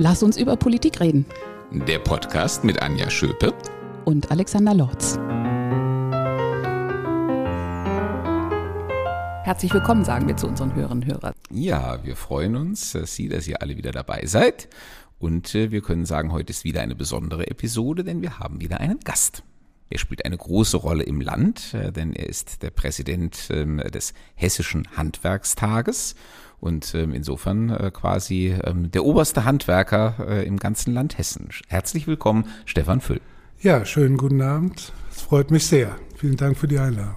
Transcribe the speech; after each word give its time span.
Lass 0.00 0.22
uns 0.22 0.36
über 0.36 0.56
Politik 0.56 1.00
reden. 1.00 1.26
Der 1.72 1.98
Podcast 1.98 2.62
mit 2.62 2.80
Anja 2.80 3.10
Schöpe 3.10 3.52
und 4.04 4.30
Alexander 4.30 4.72
Lorz. 4.72 5.18
Herzlich 9.42 9.74
willkommen, 9.74 10.04
sagen 10.04 10.28
wir 10.28 10.36
zu 10.36 10.46
unseren 10.46 10.72
Hörern 10.76 11.04
Hörern. 11.04 11.34
Ja, 11.50 12.04
wir 12.04 12.14
freuen 12.14 12.54
uns, 12.54 12.92
dass 12.92 13.16
Sie, 13.16 13.28
dass 13.28 13.48
ihr 13.48 13.60
alle 13.60 13.76
wieder 13.76 13.90
dabei 13.90 14.24
seid. 14.26 14.68
Und 15.18 15.56
äh, 15.56 15.72
wir 15.72 15.80
können 15.80 16.06
sagen, 16.06 16.30
heute 16.30 16.52
ist 16.52 16.62
wieder 16.62 16.80
eine 16.80 16.94
besondere 16.94 17.48
Episode, 17.48 18.04
denn 18.04 18.22
wir 18.22 18.38
haben 18.38 18.60
wieder 18.60 18.78
einen 18.78 19.00
Gast. 19.00 19.42
Er 19.90 19.98
spielt 19.98 20.24
eine 20.24 20.36
große 20.36 20.76
Rolle 20.76 21.02
im 21.02 21.20
Land, 21.20 21.74
äh, 21.74 21.90
denn 21.90 22.12
er 22.12 22.28
ist 22.28 22.62
der 22.62 22.70
Präsident 22.70 23.48
ähm, 23.50 23.78
des 23.78 24.14
Hessischen 24.36 24.86
Handwerkstages 24.96 26.14
und 26.60 26.94
ähm, 26.94 27.12
insofern 27.12 27.70
äh, 27.70 27.90
quasi 27.92 28.54
ähm, 28.64 28.90
der 28.90 29.04
oberste 29.04 29.44
Handwerker 29.44 30.16
äh, 30.28 30.46
im 30.46 30.58
ganzen 30.58 30.92
Land 30.94 31.18
Hessen. 31.18 31.48
Herzlich 31.68 32.06
willkommen, 32.06 32.46
Stefan 32.64 33.00
Füll. 33.00 33.20
Ja, 33.60 33.84
schönen 33.84 34.16
guten 34.16 34.40
Abend. 34.40 34.92
Es 35.10 35.22
freut 35.22 35.50
mich 35.50 35.66
sehr. 35.66 35.96
Vielen 36.16 36.36
Dank 36.36 36.56
für 36.56 36.68
die 36.68 36.78
Einladung. 36.78 37.14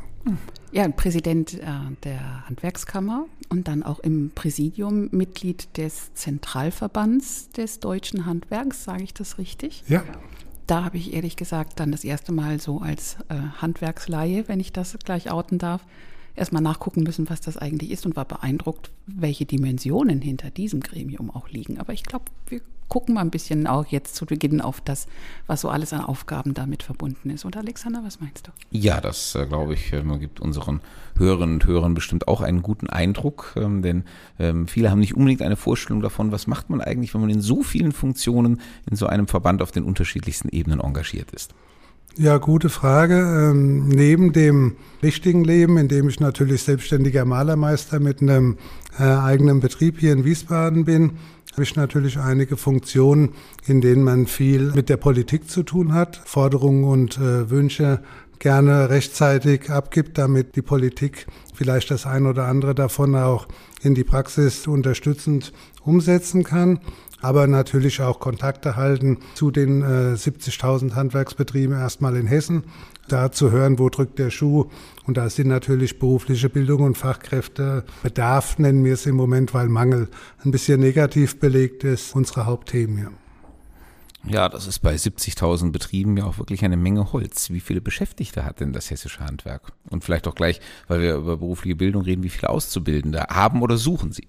Ja, 0.71 0.87
Präsident 0.87 1.55
äh, 1.55 1.65
der 2.03 2.47
Handwerkskammer 2.47 3.25
und 3.49 3.67
dann 3.67 3.83
auch 3.83 3.99
im 3.99 4.31
Präsidium 4.33 5.09
Mitglied 5.11 5.77
des 5.77 6.13
Zentralverbands 6.13 7.49
des 7.49 7.79
deutschen 7.79 8.25
Handwerks, 8.25 8.85
sage 8.85 9.03
ich 9.03 9.13
das 9.13 9.37
richtig? 9.37 9.83
Ja. 9.87 10.03
Da 10.67 10.85
habe 10.85 10.97
ich 10.97 11.13
ehrlich 11.13 11.35
gesagt 11.35 11.79
dann 11.79 11.91
das 11.91 12.03
erste 12.05 12.31
Mal 12.31 12.61
so 12.61 12.79
als 12.79 13.17
äh, 13.27 13.35
Handwerksleihe, 13.61 14.47
wenn 14.47 14.59
ich 14.59 14.71
das 14.71 14.97
gleich 15.03 15.29
outen 15.29 15.57
darf, 15.57 15.85
erstmal 16.35 16.61
nachgucken 16.61 17.03
müssen, 17.03 17.29
was 17.29 17.41
das 17.41 17.57
eigentlich 17.57 17.91
ist 17.91 18.05
und 18.05 18.15
war 18.15 18.25
beeindruckt, 18.25 18.91
welche 19.05 19.45
Dimensionen 19.45 20.21
hinter 20.21 20.49
diesem 20.49 20.81
Gremium 20.81 21.29
auch 21.29 21.49
liegen. 21.49 21.79
Aber 21.79 21.93
ich 21.93 22.03
glaube, 22.03 22.25
wir 22.47 22.61
gucken 22.91 23.15
mal 23.15 23.21
ein 23.21 23.31
bisschen 23.31 23.67
auch 23.67 23.85
jetzt 23.85 24.15
zu 24.17 24.25
Beginn 24.25 24.59
auf 24.59 24.81
das, 24.81 25.07
was 25.47 25.61
so 25.61 25.69
alles 25.69 25.93
an 25.93 26.01
Aufgaben 26.01 26.53
damit 26.53 26.83
verbunden 26.83 27.29
ist. 27.29 27.45
Und 27.45 27.55
Alexander, 27.55 28.03
was 28.03 28.19
meinst 28.19 28.47
du? 28.47 28.51
Ja, 28.69 28.99
das 28.99 29.33
äh, 29.33 29.45
glaube 29.45 29.75
ich, 29.75 29.93
äh, 29.93 30.03
gibt 30.19 30.41
unseren 30.41 30.81
Hörerinnen 31.17 31.55
und 31.55 31.65
Hörern 31.65 31.93
bestimmt 31.93 32.27
auch 32.27 32.41
einen 32.41 32.61
guten 32.61 32.89
Eindruck, 32.89 33.53
ähm, 33.55 33.81
denn 33.81 34.03
ähm, 34.39 34.67
viele 34.67 34.91
haben 34.91 34.99
nicht 34.99 35.15
unbedingt 35.15 35.41
eine 35.41 35.55
Vorstellung 35.55 36.01
davon, 36.01 36.33
was 36.33 36.47
macht 36.47 36.69
man 36.69 36.81
eigentlich, 36.81 37.13
wenn 37.13 37.21
man 37.21 37.29
in 37.29 37.39
so 37.39 37.63
vielen 37.63 37.93
Funktionen 37.93 38.59
in 38.89 38.97
so 38.97 39.05
einem 39.05 39.27
Verband 39.27 39.61
auf 39.61 39.71
den 39.71 39.83
unterschiedlichsten 39.83 40.49
Ebenen 40.49 40.81
engagiert 40.81 41.31
ist. 41.31 41.53
Ja, 42.17 42.39
gute 42.39 42.67
Frage. 42.67 43.15
Ähm, 43.15 43.87
neben 43.87 44.33
dem 44.33 44.75
richtigen 45.01 45.45
Leben, 45.45 45.77
in 45.77 45.87
dem 45.87 46.09
ich 46.09 46.19
natürlich 46.19 46.63
selbstständiger 46.63 47.23
Malermeister 47.23 48.01
mit 48.01 48.21
einem 48.21 48.57
äh, 48.99 49.03
eigenen 49.03 49.61
Betrieb 49.61 49.97
hier 49.97 50.11
in 50.11 50.25
Wiesbaden 50.25 50.83
bin, 50.83 51.11
habe 51.53 51.63
ich 51.63 51.77
natürlich 51.77 52.17
einige 52.17 52.57
Funktionen, 52.57 53.29
in 53.65 53.79
denen 53.79 54.03
man 54.03 54.27
viel 54.27 54.73
mit 54.75 54.89
der 54.89 54.97
Politik 54.97 55.49
zu 55.49 55.63
tun 55.63 55.93
hat, 55.93 56.21
Forderungen 56.25 56.83
und 56.83 57.17
äh, 57.17 57.49
Wünsche 57.49 58.01
gerne 58.39 58.89
rechtzeitig 58.89 59.69
abgibt, 59.69 60.17
damit 60.17 60.57
die 60.57 60.61
Politik 60.61 61.27
vielleicht 61.53 61.91
das 61.91 62.05
ein 62.05 62.25
oder 62.25 62.45
andere 62.45 62.75
davon 62.75 63.15
auch 63.15 63.47
in 63.83 63.95
die 63.95 64.03
Praxis 64.03 64.67
unterstützend 64.67 65.53
umsetzen 65.85 66.43
kann 66.43 66.79
aber 67.21 67.47
natürlich 67.47 68.01
auch 68.01 68.19
Kontakte 68.19 68.75
halten 68.75 69.19
zu 69.35 69.51
den 69.51 69.81
äh, 69.81 70.15
70.000 70.15 70.95
Handwerksbetrieben 70.95 71.75
erstmal 71.75 72.15
in 72.15 72.27
Hessen, 72.27 72.63
da 73.07 73.31
zu 73.31 73.51
hören, 73.51 73.79
wo 73.79 73.89
drückt 73.89 74.19
der 74.19 74.29
Schuh. 74.29 74.65
Und 75.05 75.17
da 75.17 75.29
sind 75.29 75.47
natürlich 75.47 75.99
berufliche 75.99 76.49
Bildung 76.49 76.81
und 76.81 76.97
Fachkräfte 76.97 77.83
Bedarf, 78.03 78.57
nennen 78.57 78.83
wir 78.83 78.93
es 78.93 79.05
im 79.05 79.15
Moment, 79.15 79.53
weil 79.53 79.69
Mangel 79.69 80.09
ein 80.43 80.51
bisschen 80.51 80.79
negativ 80.79 81.39
belegt 81.39 81.83
ist, 81.83 82.15
unsere 82.15 82.45
Hauptthemen 82.45 82.97
hier. 82.97 83.11
Ja, 84.23 84.49
das 84.49 84.67
ist 84.67 84.79
bei 84.79 84.93
70.000 84.93 85.71
Betrieben 85.71 86.15
ja 86.15 86.25
auch 86.25 86.37
wirklich 86.37 86.63
eine 86.63 86.77
Menge 86.77 87.11
Holz. 87.11 87.49
Wie 87.49 87.59
viele 87.59 87.81
Beschäftigte 87.81 88.45
hat 88.45 88.59
denn 88.59 88.71
das 88.71 88.91
hessische 88.91 89.21
Handwerk? 89.21 89.73
Und 89.89 90.03
vielleicht 90.03 90.27
auch 90.27 90.35
gleich, 90.35 90.61
weil 90.87 91.01
wir 91.01 91.15
über 91.15 91.37
berufliche 91.37 91.75
Bildung 91.75 92.03
reden, 92.03 92.21
wie 92.21 92.29
viele 92.29 92.49
Auszubildende 92.49 93.25
haben 93.29 93.63
oder 93.63 93.77
suchen 93.77 94.11
Sie? 94.11 94.27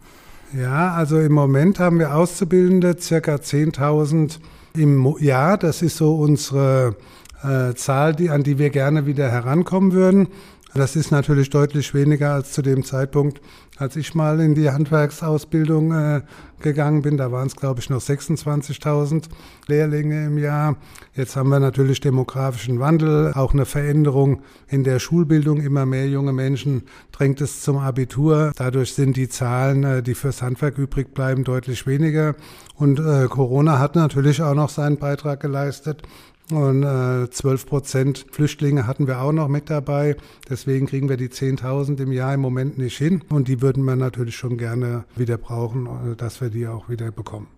Ja, 0.55 0.93
also 0.93 1.19
im 1.19 1.33
Moment 1.33 1.79
haben 1.79 1.99
wir 1.99 2.15
Auszubildende, 2.15 2.97
circa 2.99 3.37
10.000 3.37 4.39
im 4.75 5.17
Jahr. 5.19 5.57
Das 5.57 5.81
ist 5.81 5.97
so 5.97 6.17
unsere 6.17 6.97
äh, 7.43 7.75
Zahl, 7.75 8.15
die, 8.15 8.29
an 8.29 8.43
die 8.43 8.59
wir 8.59 8.69
gerne 8.69 9.07
wieder 9.07 9.31
herankommen 9.31 9.93
würden. 9.93 10.29
Das 10.75 10.95
ist 10.95 11.11
natürlich 11.11 11.49
deutlich 11.49 11.95
weniger 11.95 12.35
als 12.35 12.53
zu 12.53 12.61
dem 12.61 12.85
Zeitpunkt, 12.85 13.41
als 13.82 13.97
ich 13.97 14.15
mal 14.15 14.38
in 14.41 14.54
die 14.54 14.70
Handwerksausbildung 14.70 15.93
äh, 15.93 16.20
gegangen 16.60 17.03
bin. 17.03 17.16
Da 17.16 17.32
waren 17.32 17.48
es, 17.48 17.56
glaube 17.56 17.81
ich, 17.81 17.91
noch 17.91 18.00
26.000 18.00 19.25
Lehrlinge 19.66 20.26
im 20.26 20.38
Jahr. 20.38 20.76
Jetzt 21.15 21.34
haben 21.34 21.48
wir 21.48 21.59
natürlich 21.59 22.00
demografischen 22.00 22.78
Wandel, 22.78 23.32
auch 23.34 23.53
eine 23.53 23.66
Veränderung 23.66 24.42
in 24.69 24.84
der 24.84 25.00
Schulbildung. 25.00 25.60
Immer 25.60 25.84
mehr 25.84 26.06
junge 26.09 26.32
Menschen 26.32 26.84
drängt 27.10 27.41
es 27.41 27.60
zum 27.60 27.76
Abitur. 27.76 28.53
Dadurch 28.54 28.94
sind 28.94 29.16
die 29.16 29.28
Zahlen, 29.28 29.82
äh, 29.82 30.03
die 30.03 30.15
fürs 30.15 30.42
Handwerk 30.42 30.78
übrig 30.78 31.12
bleiben, 31.12 31.42
deutlich 31.42 31.84
weniger. 31.84 32.37
Und 32.76 33.00
äh, 33.00 33.26
Corona 33.28 33.81
hat 33.81 33.97
natürlich 33.97 34.42
auch 34.42 34.54
noch 34.54 34.69
seinen 34.69 34.98
Beitrag 34.98 35.41
geleistet. 35.41 36.03
Und 36.50 36.82
äh, 36.82 37.30
12 37.30 37.66
Prozent 37.66 38.26
Flüchtlinge 38.30 38.86
hatten 38.86 39.06
wir 39.06 39.22
auch 39.22 39.32
noch 39.32 39.48
mit 39.48 39.70
dabei. 39.70 40.16
Deswegen 40.50 40.86
kriegen 40.86 41.08
wir 41.08 41.16
die 41.16 41.28
10.000 41.28 42.03
im 42.03 42.12
Jahr 42.12 42.34
im 42.34 42.41
Moment 42.41 42.78
nicht 42.78 42.98
hin. 42.98 43.22
Und 43.30 43.48
die 43.48 43.62
würden 43.62 43.84
wir 43.84 43.97
natürlich 43.97 44.36
schon 44.36 44.58
gerne 44.58 45.04
wieder 45.16 45.38
brauchen, 45.38 45.86
äh, 45.86 46.16
dass 46.16 46.41
wir 46.41 46.50
die 46.50 46.66
auch 46.66 46.88
wieder 46.88 47.10
bekommen. 47.10 47.48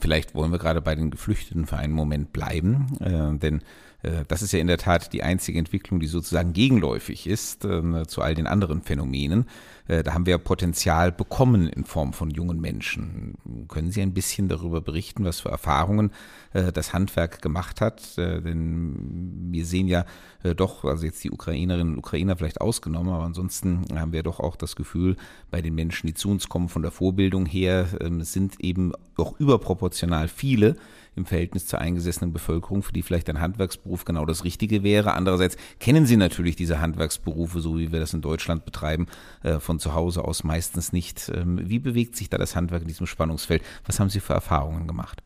Vielleicht 0.00 0.34
wollen 0.34 0.52
wir 0.52 0.58
gerade 0.58 0.82
bei 0.82 0.94
den 0.94 1.10
Geflüchteten 1.10 1.66
für 1.66 1.76
einen 1.76 1.94
Moment 1.94 2.32
bleiben, 2.32 2.86
äh, 3.00 3.38
denn 3.38 3.62
äh, 4.02 4.24
das 4.28 4.42
ist 4.42 4.52
ja 4.52 4.58
in 4.58 4.66
der 4.66 4.78
Tat 4.78 5.12
die 5.12 5.22
einzige 5.22 5.58
Entwicklung, 5.58 6.00
die 6.00 6.06
sozusagen 6.06 6.52
gegenläufig 6.52 7.26
ist 7.26 7.64
äh, 7.64 8.06
zu 8.06 8.22
all 8.22 8.34
den 8.34 8.46
anderen 8.46 8.82
Phänomenen. 8.82 9.46
Äh, 9.90 10.04
da 10.04 10.14
haben 10.14 10.24
wir 10.24 10.38
Potenzial 10.38 11.10
bekommen 11.10 11.66
in 11.66 11.84
Form 11.84 12.12
von 12.12 12.30
jungen 12.30 12.60
Menschen. 12.60 13.34
Können 13.68 13.90
Sie 13.90 14.00
ein 14.00 14.14
bisschen 14.14 14.48
darüber 14.48 14.80
berichten, 14.80 15.24
was 15.24 15.40
für 15.40 15.48
Erfahrungen 15.48 16.12
äh, 16.52 16.70
das 16.70 16.92
Handwerk 16.92 17.42
gemacht 17.42 17.80
hat? 17.80 18.16
Äh, 18.16 18.40
denn 18.40 19.48
wir 19.50 19.66
sehen 19.66 19.88
ja 19.88 20.04
doch, 20.56 20.86
also 20.86 21.04
jetzt 21.04 21.22
die 21.22 21.30
Ukrainerinnen 21.30 21.92
und 21.92 21.98
Ukrainer 21.98 22.34
vielleicht 22.34 22.62
ausgenommen, 22.62 23.12
aber 23.12 23.24
ansonsten 23.24 23.84
haben 23.94 24.14
wir 24.14 24.22
doch 24.22 24.40
auch 24.40 24.56
das 24.56 24.74
Gefühl, 24.74 25.16
bei 25.50 25.60
den 25.60 25.74
Menschen, 25.74 26.06
die 26.06 26.14
zu 26.14 26.30
uns 26.30 26.48
kommen 26.48 26.70
von 26.70 26.80
der 26.80 26.90
Vorbildung 26.92 27.44
her, 27.44 27.88
ähm, 28.00 28.22
sind 28.22 28.58
eben 28.60 28.92
doch 29.18 29.38
überproportional 29.38 30.28
viele, 30.28 30.76
im 31.16 31.26
Verhältnis 31.26 31.66
zur 31.66 31.80
eingesessenen 31.80 32.32
Bevölkerung, 32.32 32.82
für 32.82 32.92
die 32.92 33.02
vielleicht 33.02 33.28
ein 33.28 33.40
Handwerksberuf 33.40 34.06
genau 34.06 34.24
das 34.24 34.44
Richtige 34.44 34.82
wäre. 34.82 35.12
Andererseits 35.12 35.56
kennen 35.80 36.06
sie 36.06 36.16
natürlich 36.16 36.54
diese 36.56 36.80
Handwerksberufe, 36.80 37.60
so 37.60 37.78
wie 37.78 37.92
wir 37.92 37.98
das 37.98 38.14
in 38.14 38.22
Deutschland 38.22 38.64
betreiben, 38.64 39.08
von 39.58 39.79
zu 39.80 39.94
Hause 39.94 40.24
aus 40.24 40.44
meistens 40.44 40.92
nicht. 40.92 41.30
Ähm, 41.34 41.60
wie 41.68 41.78
bewegt 41.78 42.16
sich 42.16 42.30
da 42.30 42.38
das 42.38 42.54
Handwerk 42.54 42.82
in 42.82 42.88
diesem 42.88 43.06
Spannungsfeld? 43.06 43.62
Was 43.86 43.98
haben 43.98 44.10
Sie 44.10 44.20
für 44.20 44.34
Erfahrungen 44.34 44.86
gemacht? 44.86 45.22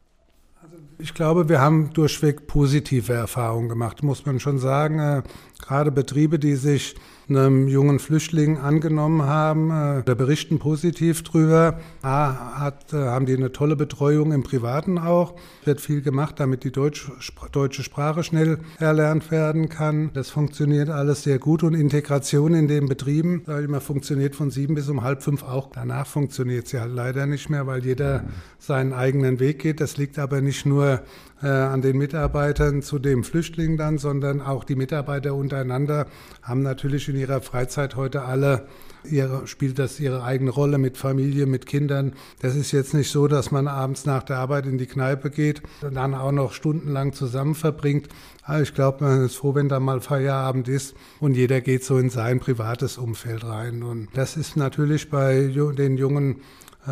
Also 0.63 0.77
ich 0.99 1.15
glaube, 1.15 1.49
wir 1.49 1.61
haben 1.61 1.93
durchweg 1.93 2.47
positive 2.47 3.13
Erfahrungen 3.13 3.69
gemacht, 3.69 4.03
muss 4.03 4.25
man 4.25 4.41
schon 4.41 4.59
sagen. 4.59 5.23
Gerade 5.67 5.91
Betriebe, 5.91 6.39
die 6.39 6.57
sich 6.57 6.95
einem 7.29 7.69
jungen 7.69 7.99
Flüchtling 7.99 8.59
angenommen 8.59 9.23
haben. 9.23 9.71
Äh, 9.71 10.03
da 10.05 10.15
berichten 10.15 10.59
positiv 10.59 11.23
drüber. 11.23 11.81
A, 12.03 12.61
hat, 12.61 12.93
äh, 12.93 12.97
haben 12.97 13.25
die 13.25 13.35
eine 13.35 13.51
tolle 13.51 13.75
Betreuung 13.75 14.33
im 14.33 14.43
Privaten 14.43 14.99
auch. 14.99 15.35
Wird 15.65 15.81
viel 15.81 16.03
gemacht, 16.03 16.39
damit 16.39 16.65
die 16.65 16.71
Deutsch, 16.71 17.11
deutsche 17.53 17.83
Sprache 17.83 18.23
schnell 18.25 18.59
erlernt 18.79 19.31
werden 19.31 19.71
kann. 19.71 20.11
Das 20.13 20.29
funktioniert 20.29 20.91
alles 20.91 21.23
sehr 21.23 21.39
gut 21.39 21.63
und 21.63 21.73
Integration 21.73 22.53
in 22.53 22.69
den 22.69 22.87
Betrieben, 22.87 23.43
sage 23.47 23.65
ich 23.65 23.71
mal, 23.71 23.81
funktioniert 23.81 24.37
von 24.37 24.51
sieben 24.51 24.75
bis 24.75 24.91
um 24.91 25.03
halb 25.03 25.23
fünf 25.23 25.45
auch. 25.45 25.71
Danach 25.73 26.07
funktioniert 26.07 26.69
sie 26.69 26.79
halt 26.79 26.93
leider 26.93 27.25
nicht 27.25 27.49
mehr, 27.49 27.67
weil 27.67 27.85
jeder 27.85 28.25
seinen 28.59 28.93
eigenen 28.93 29.41
Weg 29.41 29.61
geht. 29.61 29.81
Das 29.81 29.97
liegt 29.97 30.19
aber 30.19 30.43
nicht 30.43 30.67
nur 30.67 31.01
äh, 31.45 31.49
an 31.49 31.83
den 31.83 31.99
Mitarbeitern 31.99 32.81
zu 32.81 32.99
dem 32.99 33.23
Flüchtling 33.23 33.77
dann, 33.77 33.99
sondern 33.99 34.41
auch 34.41 34.65
die 34.65 34.77
Mitarbeiter 34.77 35.35
untereinander 35.35 36.07
haben 36.43 36.63
natürlich 36.63 37.09
in 37.09 37.17
ihrer 37.17 37.43
Freizeit 37.43 37.97
heute 37.97 38.23
alle 38.23 38.67
ihre, 39.05 39.47
spielt 39.47 39.79
das 39.79 40.01
ihre 40.01 40.25
eigene 40.25 40.51
Rolle 40.51 40.79
mit 40.79 40.97
Familie, 40.97 41.45
mit 41.45 41.67
Kindern. 41.67 42.15
Das 42.41 42.57
ist 42.57 42.73
jetzt 42.73 42.95
nicht 42.95 43.11
so, 43.11 43.29
dass 43.29 43.51
man 43.51 43.69
abends 43.69 44.07
nach 44.07 44.23
der 44.23 44.39
Arbeit 44.39 44.65
in 44.65 44.79
die 44.79 44.87
Kneipe 44.87 45.31
geht 45.31 45.63
und 45.83 45.95
dann 45.95 46.15
auch 46.15 46.33
noch 46.33 46.55
stundenlang 46.55 47.13
zusammen 47.13 47.55
verbringt. 47.55 48.09
Aber 48.43 48.63
ich 48.63 48.73
glaube, 48.73 49.05
man 49.05 49.27
ist 49.27 49.37
froh, 49.37 49.55
wenn 49.55 49.69
da 49.69 49.81
mal 49.81 50.01
Feierabend 50.01 50.69
ist 50.69 50.95
und 51.21 51.35
jeder 51.35 51.61
geht 51.61 51.85
so 51.85 51.99
in 51.99 52.09
sein 52.09 52.41
privates 52.41 52.97
Umfeld 52.97 53.45
rein. 53.45 53.83
Und 53.83 54.09
das 54.15 54.39
ist 54.39 54.57
natürlich 54.57 55.11
bei 55.11 55.53
den 55.77 55.99
jungen 55.99 56.41
äh, 56.87 56.91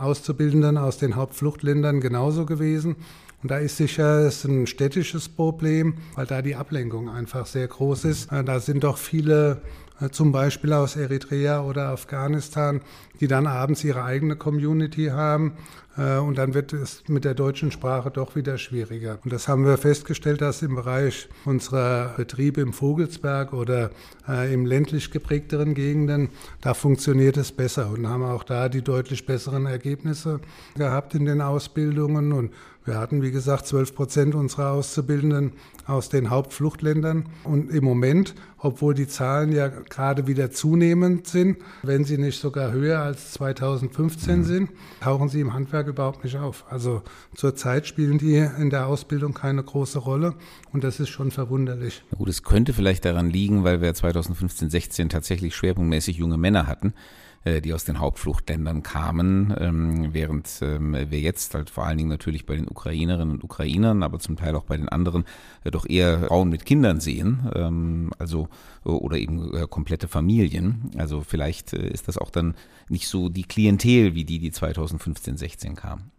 Auszubildenden 0.00 0.78
aus 0.78 0.98
den 0.98 1.16
Hauptfluchtländern 1.16 2.00
genauso 2.00 2.46
gewesen. 2.46 2.96
Und 3.42 3.52
da 3.52 3.58
ist 3.58 3.76
sicher 3.76 4.26
es 4.26 4.44
ein 4.44 4.66
städtisches 4.66 5.28
Problem, 5.28 5.94
weil 6.16 6.26
da 6.26 6.42
die 6.42 6.56
Ablenkung 6.56 7.08
einfach 7.08 7.46
sehr 7.46 7.68
groß 7.68 8.04
ist. 8.06 8.32
Äh, 8.32 8.42
da 8.42 8.58
sind 8.58 8.82
doch 8.82 8.98
viele 8.98 9.62
äh, 10.00 10.10
zum 10.10 10.32
Beispiel 10.32 10.72
aus 10.72 10.96
Eritrea 10.96 11.62
oder 11.62 11.90
Afghanistan, 11.90 12.80
die 13.20 13.28
dann 13.28 13.46
abends 13.46 13.84
ihre 13.84 14.02
eigene 14.02 14.34
Community 14.34 15.06
haben. 15.06 15.52
Äh, 15.96 16.18
und 16.18 16.36
dann 16.36 16.52
wird 16.52 16.72
es 16.72 17.04
mit 17.06 17.24
der 17.24 17.34
deutschen 17.34 17.70
Sprache 17.70 18.10
doch 18.10 18.34
wieder 18.34 18.58
schwieriger. 18.58 19.20
Und 19.22 19.32
das 19.32 19.46
haben 19.46 19.64
wir 19.64 19.78
festgestellt, 19.78 20.40
dass 20.40 20.62
im 20.62 20.74
Bereich 20.74 21.28
unserer 21.44 22.14
Betriebe 22.16 22.60
im 22.60 22.72
Vogelsberg 22.72 23.52
oder 23.52 23.90
im 24.52 24.66
ländlich 24.66 25.10
geprägteren 25.10 25.72
Gegenden, 25.72 26.28
da 26.60 26.74
funktioniert 26.74 27.38
es 27.38 27.50
besser 27.50 27.88
und 27.90 28.06
haben 28.06 28.22
auch 28.22 28.44
da 28.44 28.68
die 28.68 28.82
deutlich 28.82 29.24
besseren 29.24 29.64
Ergebnisse 29.64 30.40
gehabt 30.76 31.14
in 31.14 31.24
den 31.24 31.40
Ausbildungen. 31.40 32.34
Und 32.34 32.52
wir 32.88 32.98
hatten, 32.98 33.22
wie 33.22 33.30
gesagt, 33.30 33.66
12 33.66 33.94
Prozent 33.94 34.34
unserer 34.34 34.72
Auszubildenden 34.72 35.52
aus 35.86 36.08
den 36.08 36.30
Hauptfluchtländern. 36.30 37.26
Und 37.44 37.70
im 37.70 37.84
Moment, 37.84 38.34
obwohl 38.58 38.94
die 38.94 39.06
Zahlen 39.06 39.52
ja 39.52 39.68
gerade 39.68 40.26
wieder 40.26 40.50
zunehmend 40.50 41.26
sind, 41.26 41.58
wenn 41.82 42.04
sie 42.04 42.18
nicht 42.18 42.40
sogar 42.40 42.72
höher 42.72 43.00
als 43.00 43.32
2015 43.32 44.38
mhm. 44.38 44.44
sind, 44.44 44.70
tauchen 45.00 45.28
sie 45.28 45.40
im 45.40 45.54
Handwerk 45.54 45.86
überhaupt 45.86 46.24
nicht 46.24 46.36
auf. 46.36 46.64
Also 46.70 47.02
zurzeit 47.34 47.86
spielen 47.86 48.18
die 48.18 48.36
in 48.36 48.70
der 48.70 48.86
Ausbildung 48.86 49.34
keine 49.34 49.62
große 49.62 49.98
Rolle 49.98 50.34
und 50.72 50.82
das 50.82 50.98
ist 50.98 51.10
schon 51.10 51.30
verwunderlich. 51.30 52.02
Na 52.10 52.18
gut, 52.18 52.28
es 52.28 52.42
könnte 52.42 52.72
vielleicht 52.72 53.04
daran 53.04 53.30
liegen, 53.30 53.64
weil 53.64 53.80
wir 53.80 53.94
2015, 53.94 54.70
16 54.70 55.08
tatsächlich 55.08 55.54
schwerpunktmäßig 55.54 56.16
junge 56.16 56.38
Männer 56.38 56.66
hatten. 56.66 56.94
Äh, 57.44 57.60
die 57.60 57.72
aus 57.72 57.84
den 57.84 58.00
Hauptfluchtländern 58.00 58.82
kamen, 58.82 59.54
ähm, 59.58 60.12
während 60.12 60.58
ähm, 60.60 60.92
wir 60.92 61.20
jetzt 61.20 61.54
halt 61.54 61.70
vor 61.70 61.86
allen 61.86 61.96
Dingen 61.96 62.08
natürlich 62.08 62.46
bei 62.46 62.56
den 62.56 62.66
Ukrainerinnen 62.66 63.34
und 63.34 63.44
Ukrainern, 63.44 64.02
aber 64.02 64.18
zum 64.18 64.36
Teil 64.36 64.56
auch 64.56 64.64
bei 64.64 64.76
den 64.76 64.88
anderen 64.88 65.24
äh, 65.62 65.70
doch 65.70 65.88
eher 65.88 66.26
Frauen 66.26 66.48
mit 66.48 66.66
Kindern 66.66 66.98
sehen, 66.98 67.48
ähm, 67.54 68.10
also 68.18 68.48
oder 68.82 69.18
eben 69.18 69.54
äh, 69.54 69.66
komplette 69.68 70.08
Familien. 70.08 70.90
Also 70.96 71.20
vielleicht 71.20 71.74
ist 71.74 72.08
das 72.08 72.18
auch 72.18 72.30
dann 72.30 72.54
nicht 72.88 73.06
so 73.06 73.28
die 73.28 73.44
Klientel 73.44 74.14
wie 74.14 74.24
die, 74.24 74.40
die 74.40 74.50
2015, 74.50 75.36
16 75.36 75.76
kamen. 75.76 76.10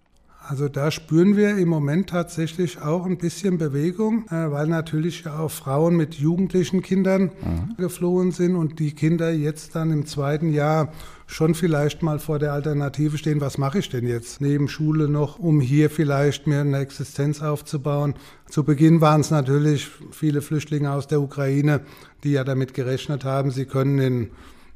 Also 0.50 0.68
da 0.68 0.90
spüren 0.90 1.38
wir 1.38 1.58
im 1.58 1.70
Moment 1.70 2.10
tatsächlich 2.10 2.82
auch 2.82 3.06
ein 3.06 3.20
bisschen 3.20 3.60
Bewegung, 3.60 4.26
äh, 4.32 4.50
weil 4.50 4.66
natürlich 4.66 5.28
auch 5.28 5.52
Frauen 5.52 5.96
mit 5.96 6.16
jugendlichen 6.16 6.82
Kindern 6.82 7.26
mhm. 7.26 7.76
geflohen 7.78 8.32
sind 8.32 8.56
und 8.56 8.80
die 8.80 8.94
Kinder 8.94 9.30
jetzt 9.30 9.76
dann 9.76 9.92
im 9.92 10.08
zweiten 10.08 10.52
Jahr 10.52 10.92
schon 11.28 11.54
vielleicht 11.54 12.02
mal 12.02 12.18
vor 12.18 12.40
der 12.40 12.54
Alternative 12.54 13.20
stehen, 13.20 13.42
was 13.42 13.60
mache 13.60 13.78
ich 13.78 13.90
denn 13.90 14.08
jetzt 14.08 14.42
neben 14.42 14.68
Schule 14.68 15.08
noch, 15.08 15.38
um 15.38 15.62
hier 15.62 15.92
vielleicht 15.92 16.48
mir 16.48 16.62
eine 16.62 16.80
Existenz 16.80 17.44
aufzubauen. 17.44 18.16
Zu 18.50 18.64
Beginn 18.64 19.02
waren 19.02 19.22
es 19.22 19.30
natürlich 19.30 19.88
viele 20.10 20.42
Flüchtlinge 20.42 20.92
aus 20.92 21.06
der 21.06 21.22
Ukraine, 21.22 21.82
die 22.24 22.32
ja 22.32 22.44
damit 22.44 22.74
gerechnet 22.74 23.24
haben, 23.24 23.52
sie 23.52 23.66
können 23.66 24.00
in 24.00 24.32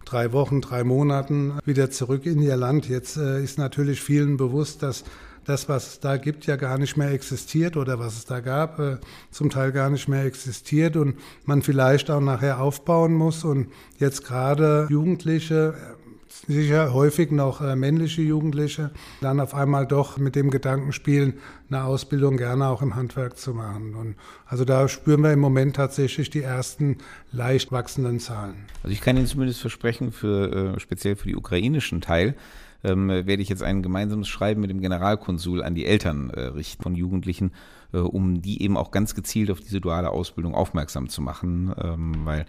drei 0.05 0.33
Wochen, 0.33 0.61
drei 0.61 0.83
Monaten 0.83 1.53
wieder 1.65 1.89
zurück 1.89 2.27
in 2.27 2.43
ihr 2.43 2.57
Land. 2.57 2.87
Jetzt 2.87 3.17
äh, 3.17 3.43
ist 3.43 3.57
natürlich 3.57 4.01
vielen 4.01 4.37
bewusst, 4.37 4.83
dass 4.83 5.03
das, 5.45 5.69
was 5.69 5.87
es 5.87 5.99
da 5.99 6.17
gibt, 6.17 6.45
ja 6.45 6.55
gar 6.55 6.77
nicht 6.77 6.97
mehr 6.97 7.11
existiert 7.11 7.77
oder 7.77 7.99
was 7.99 8.17
es 8.17 8.25
da 8.25 8.39
gab, 8.39 8.79
äh, 8.79 8.97
zum 9.31 9.49
Teil 9.49 9.71
gar 9.71 9.89
nicht 9.89 10.07
mehr 10.07 10.25
existiert 10.25 10.95
und 10.95 11.15
man 11.45 11.61
vielleicht 11.61 12.09
auch 12.09 12.21
nachher 12.21 12.61
aufbauen 12.61 13.13
muss. 13.13 13.43
Und 13.43 13.67
jetzt 13.97 14.23
gerade 14.23 14.87
Jugendliche, 14.89 15.75
äh, 15.75 16.51
sicher 16.51 16.93
häufig 16.93 17.31
noch 17.31 17.61
äh, 17.61 17.75
männliche 17.75 18.21
Jugendliche, 18.21 18.91
dann 19.21 19.39
auf 19.39 19.53
einmal 19.53 19.87
doch 19.87 20.17
mit 20.17 20.35
dem 20.35 20.49
Gedanken 20.49 20.91
spielen, 20.91 21.35
eine 21.69 21.83
Ausbildung 21.83 22.37
gerne 22.37 22.67
auch 22.67 22.81
im 22.81 22.95
Handwerk 22.95 23.37
zu 23.37 23.53
machen. 23.53 23.95
Und 23.95 24.15
also 24.45 24.65
da 24.65 24.87
spüren 24.87 25.21
wir 25.21 25.31
im 25.31 25.39
Moment 25.39 25.75
tatsächlich 25.75 26.29
die 26.29 26.41
ersten 26.41 26.97
leicht 27.31 27.71
wachsenden 27.71 28.19
Zahlen. 28.19 28.65
Also 28.81 28.93
ich 28.93 29.01
kann 29.01 29.15
Ihnen 29.17 29.27
zumindest 29.27 29.61
versprechen, 29.61 30.11
für, 30.11 30.79
speziell 30.79 31.15
für 31.15 31.27
die 31.27 31.35
ukrainischen 31.35 32.01
Teil, 32.01 32.35
ähm, 32.83 33.07
werde 33.09 33.41
ich 33.41 33.49
jetzt 33.49 33.63
ein 33.63 33.81
gemeinsames 33.81 34.27
Schreiben 34.27 34.61
mit 34.61 34.69
dem 34.69 34.81
Generalkonsul 34.81 35.63
an 35.63 35.75
die 35.75 35.85
Eltern 35.85 36.29
äh, 36.29 36.41
richten 36.41 36.83
von 36.83 36.95
Jugendlichen, 36.95 37.51
äh, 37.93 37.97
um 37.97 38.41
die 38.41 38.61
eben 38.61 38.77
auch 38.77 38.91
ganz 38.91 39.15
gezielt 39.15 39.51
auf 39.51 39.59
diese 39.59 39.81
duale 39.81 40.09
Ausbildung 40.09 40.53
aufmerksam 40.53 41.09
zu 41.09 41.21
machen, 41.21 41.73
ähm, 41.81 42.13
weil 42.25 42.45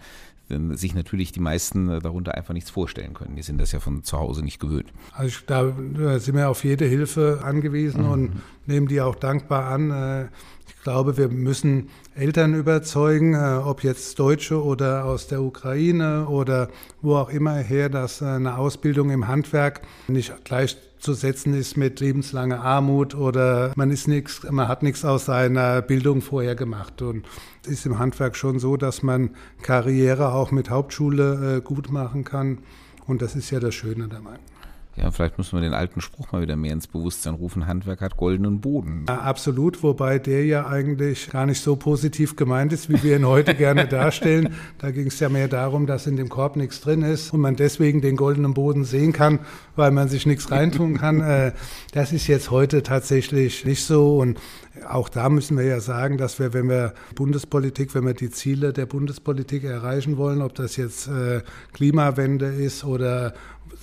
äh, 0.49 0.75
sich 0.75 0.93
natürlich 0.93 1.31
die 1.31 1.39
meisten 1.39 1.89
äh, 1.89 1.99
darunter 1.99 2.35
einfach 2.35 2.53
nichts 2.53 2.69
vorstellen 2.69 3.13
können. 3.13 3.35
Die 3.35 3.43
sind 3.43 3.59
das 3.59 3.71
ja 3.71 3.79
von 3.79 4.03
zu 4.03 4.17
Hause 4.19 4.43
nicht 4.43 4.59
gewöhnt. 4.59 4.91
Also 5.13 5.27
ich, 5.27 5.45
da 5.45 5.73
sind 6.19 6.35
wir 6.35 6.49
auf 6.49 6.63
jede 6.63 6.85
Hilfe 6.85 7.41
angewiesen 7.43 8.03
mhm. 8.03 8.11
und 8.11 8.31
nehmen 8.65 8.87
die 8.87 9.01
auch 9.01 9.15
dankbar 9.15 9.65
an. 9.65 10.29
Äh, 10.65 10.69
ich 10.69 10.83
glaube, 10.83 11.17
wir 11.17 11.29
müssen 11.29 11.89
Eltern 12.15 12.53
überzeugen, 12.53 13.33
äh, 13.33 13.59
ob 13.63 13.83
jetzt 13.83 14.19
Deutsche 14.19 14.63
oder 14.63 15.05
aus 15.05 15.27
der 15.27 15.41
Ukraine 15.41 16.27
oder 16.27 16.69
wo 17.01 17.15
auch 17.15 17.29
immer 17.29 17.55
her, 17.55 17.89
dass 17.89 18.21
äh, 18.21 18.25
eine 18.25 18.57
Ausbildung 18.57 19.09
im 19.09 19.27
Handwerk 19.27 19.81
nicht 20.07 20.45
gleichzusetzen 20.45 21.53
ist 21.53 21.77
mit 21.77 21.99
lebenslanger 21.99 22.61
Armut 22.61 23.15
oder 23.15 23.73
man 23.75 23.91
ist 23.91 24.07
nichts, 24.07 24.43
man 24.49 24.67
hat 24.67 24.83
nichts 24.83 25.03
aus 25.05 25.25
seiner 25.25 25.81
Bildung 25.81 26.21
vorher 26.21 26.55
gemacht. 26.55 27.01
Und 27.01 27.25
es 27.63 27.71
ist 27.71 27.85
im 27.85 27.99
Handwerk 27.99 28.35
schon 28.35 28.59
so, 28.59 28.77
dass 28.77 29.03
man 29.03 29.31
Karriere 29.61 30.33
auch 30.33 30.51
mit 30.51 30.69
Hauptschule 30.69 31.61
gut 31.63 31.91
machen 31.91 32.23
kann. 32.23 32.59
Und 33.07 33.21
das 33.21 33.35
ist 33.35 33.51
ja 33.51 33.59
das 33.59 33.75
Schöne 33.75 34.07
dabei. 34.07 34.39
Ja, 34.97 35.11
vielleicht 35.11 35.37
müssen 35.37 35.57
wir 35.57 35.61
den 35.61 35.73
alten 35.73 35.99
Spruch 35.99 36.31
mal 36.31 36.41
wieder 36.41 36.55
mehr 36.55 36.71
ins 36.71 36.87
Bewusstsein 36.87 37.33
rufen, 37.33 37.67
Handwerk 37.67 37.99
hat 37.99 38.15
goldenen 38.15 38.61
Boden. 38.61 39.05
Ja, 39.09 39.19
absolut, 39.19 39.83
wobei 39.83 40.19
der 40.19 40.45
ja 40.45 40.67
eigentlich 40.67 41.29
gar 41.29 41.45
nicht 41.45 41.61
so 41.61 41.75
positiv 41.75 42.37
gemeint 42.37 42.71
ist, 42.71 42.87
wie 42.87 43.03
wir 43.03 43.17
ihn 43.17 43.27
heute 43.27 43.55
gerne 43.55 43.87
darstellen. 43.89 44.55
Da 44.77 44.91
ging 44.91 45.07
es 45.07 45.19
ja 45.19 45.27
mehr 45.27 45.49
darum, 45.49 45.85
dass 45.85 46.07
in 46.07 46.15
dem 46.15 46.29
Korb 46.29 46.55
nichts 46.55 46.79
drin 46.79 47.01
ist 47.01 47.33
und 47.33 47.41
man 47.41 47.57
deswegen 47.57 47.99
den 47.99 48.15
goldenen 48.15 48.53
Boden 48.53 48.85
sehen 48.85 49.11
kann, 49.11 49.39
weil 49.75 49.91
man 49.91 50.07
sich 50.07 50.25
nichts 50.25 50.51
reintun 50.51 50.97
kann. 50.97 51.15
Äh, 51.25 51.53
das 51.91 52.11
ist 52.11 52.27
jetzt 52.27 52.51
heute 52.51 52.83
tatsächlich 52.83 53.65
nicht 53.65 53.83
so 53.83 54.19
und 54.19 54.37
auch 54.89 55.09
da 55.09 55.29
müssen 55.29 55.57
wir 55.57 55.65
ja 55.65 55.79
sagen, 55.79 56.17
dass 56.17 56.39
wir, 56.39 56.53
wenn 56.53 56.69
wir 56.69 56.93
Bundespolitik, 57.15 57.95
wenn 57.95 58.05
wir 58.05 58.13
die 58.13 58.29
Ziele 58.29 58.73
der 58.73 58.85
Bundespolitik 58.85 59.63
erreichen 59.63 60.17
wollen, 60.17 60.41
ob 60.41 60.53
das 60.55 60.75
jetzt 60.75 61.07
äh, 61.07 61.41
Klimawende 61.73 62.47
ist 62.47 62.83
oder 62.83 63.33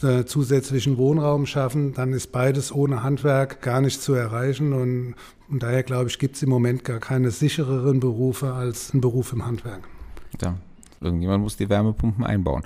äh, 0.03 0.25
zusätzlichen 0.25 0.97
Wohnraum 0.97 1.47
schaffen, 1.47 1.95
dann 1.95 2.13
ist 2.13 2.33
beides 2.33 2.73
ohne 2.73 3.03
Handwerk 3.03 3.63
gar 3.63 3.81
nicht 3.81 4.01
zu 4.01 4.15
erreichen. 4.15 4.73
Und, 4.73 5.15
und 5.49 5.63
daher 5.63 5.83
glaube 5.83 6.09
ich, 6.09 6.19
gibt 6.19 6.37
es 6.37 6.43
im 6.43 6.51
Moment 6.51 6.85
gar 6.85 6.99
keine 6.99 7.31
sichereren 7.31 8.01
Berufe 8.01 8.53
als 8.53 8.95
ein 8.95 9.01
Beruf 9.01 9.33
im 9.33 9.47
Handwerk. 9.47 9.89
Ja, 10.41 10.57
Irgendjemand 11.03 11.43
muss 11.43 11.57
die 11.57 11.69
Wärmepumpen 11.69 12.25
einbauen. 12.25 12.63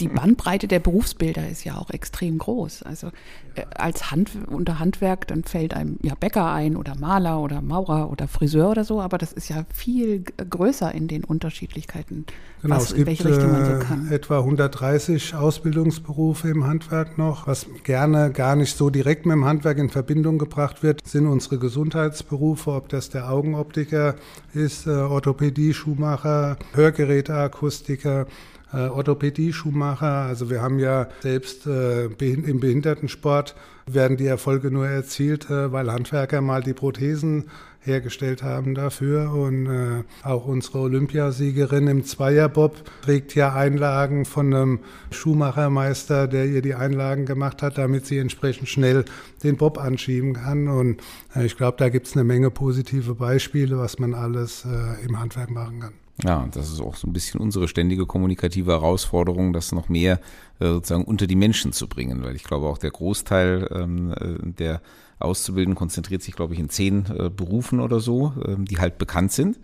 Die 0.00 0.08
Bandbreite 0.20 0.68
der 0.68 0.80
Berufsbilder 0.80 1.48
ist 1.48 1.64
ja 1.64 1.76
auch 1.76 1.90
extrem 1.90 2.38
groß. 2.38 2.82
Also 2.82 3.08
äh, 3.54 3.64
als 3.74 4.10
Hand, 4.10 4.30
unter 4.48 4.78
Handwerk, 4.78 5.26
dann 5.26 5.44
fällt 5.44 5.74
einem 5.74 5.98
ja 6.02 6.14
Bäcker 6.14 6.50
ein 6.52 6.76
oder 6.76 6.96
Maler 6.96 7.40
oder 7.40 7.60
Maurer 7.60 8.10
oder 8.10 8.28
Friseur 8.28 8.70
oder 8.70 8.84
so, 8.84 9.00
aber 9.00 9.18
das 9.18 9.32
ist 9.32 9.48
ja 9.48 9.64
viel 9.72 10.22
größer 10.22 10.92
in 10.92 11.08
den 11.08 11.24
Unterschiedlichkeiten, 11.24 12.26
genau, 12.62 12.76
was, 12.76 12.84
es 12.84 12.88
gibt, 12.94 13.00
in 13.00 13.06
welche 13.06 13.28
Richtung 13.28 13.52
man 13.52 13.66
so 13.66 13.72
äh, 13.72 13.78
kann. 13.78 14.12
etwa 14.12 14.38
130 14.38 15.34
Ausbildungsberufe 15.34 16.48
im 16.48 16.66
Handwerk 16.66 17.18
noch. 17.18 17.46
Was 17.46 17.66
gerne 17.84 18.30
gar 18.30 18.56
nicht 18.56 18.76
so 18.76 18.90
direkt 18.90 19.26
mit 19.26 19.34
dem 19.34 19.44
Handwerk 19.44 19.78
in 19.78 19.90
Verbindung 19.90 20.38
gebracht 20.38 20.82
wird, 20.82 21.06
sind 21.06 21.26
unsere 21.26 21.58
Gesundheitsberufe, 21.58 22.70
ob 22.70 22.88
das 22.88 23.10
der 23.10 23.30
Augenoptiker 23.30 24.14
ist, 24.54 24.86
äh, 24.86 24.90
Orthopädie, 24.90 25.74
Schuhmacher, 25.74 26.56
Hörgeräte, 26.72 27.09
Geräteakustiker, 27.10 28.26
äh, 28.72 28.86
Orthopädie-Schuhmacher. 28.86 30.26
Also 30.28 30.48
wir 30.48 30.62
haben 30.62 30.78
ja 30.78 31.08
selbst 31.20 31.66
äh, 31.66 32.06
im 32.06 32.60
Behindertensport 32.60 33.56
werden 33.86 34.16
die 34.16 34.26
Erfolge 34.26 34.70
nur 34.70 34.86
erzielt, 34.86 35.50
äh, 35.50 35.72
weil 35.72 35.90
Handwerker 35.90 36.40
mal 36.40 36.62
die 36.62 36.74
Prothesen 36.74 37.50
hergestellt 37.80 38.42
haben 38.42 38.74
dafür. 38.74 39.32
Und 39.32 39.66
äh, 39.66 40.04
auch 40.22 40.46
unsere 40.46 40.78
Olympiasiegerin 40.78 41.88
im 41.88 42.04
Zweierbob 42.04 42.76
trägt 43.02 43.34
ja 43.34 43.54
Einlagen 43.54 44.24
von 44.24 44.54
einem 44.54 44.80
Schuhmachermeister, 45.10 46.28
der 46.28 46.46
ihr 46.46 46.62
die 46.62 46.74
Einlagen 46.74 47.26
gemacht 47.26 47.62
hat, 47.62 47.78
damit 47.78 48.06
sie 48.06 48.18
entsprechend 48.18 48.68
schnell 48.68 49.04
den 49.42 49.56
Bob 49.56 49.78
anschieben 49.78 50.34
kann. 50.34 50.68
Und 50.68 51.02
äh, 51.34 51.44
ich 51.44 51.56
glaube, 51.56 51.78
da 51.78 51.88
gibt 51.88 52.06
es 52.06 52.12
eine 52.12 52.22
Menge 52.22 52.50
positive 52.50 53.16
Beispiele, 53.16 53.78
was 53.78 53.98
man 53.98 54.14
alles 54.14 54.64
äh, 54.64 55.04
im 55.04 55.18
Handwerk 55.18 55.50
machen 55.50 55.80
kann. 55.80 55.92
Ja, 56.24 56.46
das 56.52 56.70
ist 56.70 56.80
auch 56.80 56.96
so 56.96 57.06
ein 57.06 57.12
bisschen 57.12 57.40
unsere 57.40 57.68
ständige 57.68 58.06
kommunikative 58.06 58.72
Herausforderung, 58.72 59.52
das 59.52 59.72
noch 59.72 59.88
mehr 59.88 60.20
äh, 60.58 60.66
sozusagen 60.66 61.04
unter 61.04 61.26
die 61.26 61.36
Menschen 61.36 61.72
zu 61.72 61.88
bringen, 61.88 62.22
weil 62.22 62.36
ich 62.36 62.44
glaube 62.44 62.66
auch 62.66 62.78
der 62.78 62.90
Großteil 62.90 63.68
ähm, 63.72 64.12
äh, 64.12 64.52
der 64.52 64.82
Auszubildenden 65.18 65.76
konzentriert 65.76 66.22
sich, 66.22 66.34
glaube 66.34 66.54
ich, 66.54 66.60
in 66.60 66.68
zehn 66.68 67.06
äh, 67.06 67.30
Berufen 67.30 67.80
oder 67.80 68.00
so, 68.00 68.32
ähm, 68.46 68.64
die 68.64 68.78
halt 68.78 68.98
bekannt 68.98 69.32
sind. 69.32 69.58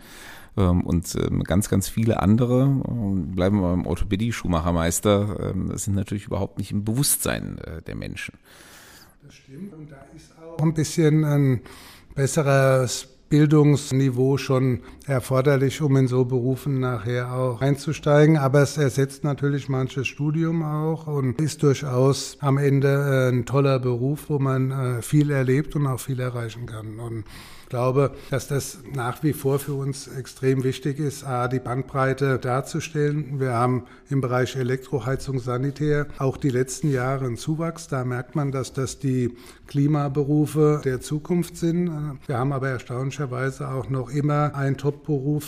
Ähm, 0.57 0.83
und 0.83 1.15
ähm, 1.17 1.43
ganz, 1.45 1.69
ganz 1.69 1.89
viele 1.89 2.21
andere, 2.21 2.63
ähm, 2.63 3.33
bleiben 3.33 3.61
wir 3.61 3.71
beim 3.71 3.87
Orthopädie-Schuhmachermeister, 3.87 5.55
sind 5.75 5.95
natürlich 5.95 6.27
überhaupt 6.27 6.59
nicht 6.59 6.73
im 6.73 6.85
Bewusstsein 6.85 7.59
äh, 7.59 7.83
der 7.83 7.97
Menschen. 7.97 8.35
Das 9.23 9.35
stimmt. 9.35 9.73
Und 9.75 9.91
da 9.91 9.97
ist 10.15 10.33
auch 10.39 10.63
ein 10.63 10.75
bisschen 10.75 11.25
ein 11.25 11.61
besseres 12.15 13.09
Bildungsniveau 13.29 14.39
schon 14.39 14.81
erforderlich, 15.07 15.81
um 15.81 15.97
in 15.97 16.09
so 16.09 16.25
Berufen 16.25 16.81
nachher 16.81 17.33
auch 17.33 17.61
einzusteigen. 17.61 18.37
Aber 18.37 18.63
es 18.63 18.77
ersetzt 18.77 19.25
natürlich 19.25 19.69
manches 19.69 20.09
Studium 20.09 20.63
auch 20.63 21.07
und 21.07 21.41
ist 21.41 21.63
durchaus 21.63 22.37
am 22.41 22.59
Ende 22.59 23.31
ein 23.33 23.47
toller 23.47 23.79
Beruf, 23.79 24.29
wo 24.29 24.39
man 24.39 24.71
äh, 24.71 25.03
viel 25.03 25.31
erlebt 25.31 25.77
und 25.77 25.87
auch 25.87 26.01
viel 26.01 26.21
erreichen 26.21 26.67
kann. 26.67 26.99
Und 26.99 27.25
ich 27.67 27.71
glaube, 27.71 28.13
dass 28.31 28.47
das 28.47 28.79
nach 28.95 29.25
wie 29.25 29.33
vor 29.33 29.59
für 29.59 29.75
uns 29.75 30.07
extrem 30.07 30.63
wichtig 30.63 31.01
ist, 31.01 31.25
A, 31.25 31.49
die 31.49 31.59
Bandbreite 31.59 32.39
darzustellen. 32.39 33.41
Wir 33.41 33.55
haben 33.55 33.87
im 34.09 34.21
Bereich 34.21 34.55
Elektroheizung, 34.55 35.41
Sanitär 35.41 36.07
auch 36.19 36.37
die 36.37 36.51
letzten 36.51 36.93
Jahre 36.93 37.25
einen 37.25 37.37
Zuwachs. 37.37 37.89
Da 37.89 38.05
merkt 38.05 38.37
man, 38.37 38.53
dass 38.53 38.73
das 38.73 39.01
die 39.01 39.37
Klimaberufe 39.67 40.81
der 40.85 41.01
Zukunft 41.01 41.57
sind. 41.57 41.91
Wir 42.29 42.39
haben 42.39 42.53
aber 42.53 42.69
erstaunlicherweise 42.69 43.69
auch 43.69 43.91
noch 43.91 44.11
immer 44.11 44.55
einen 44.55 44.77
Top-Beruf, 44.77 44.96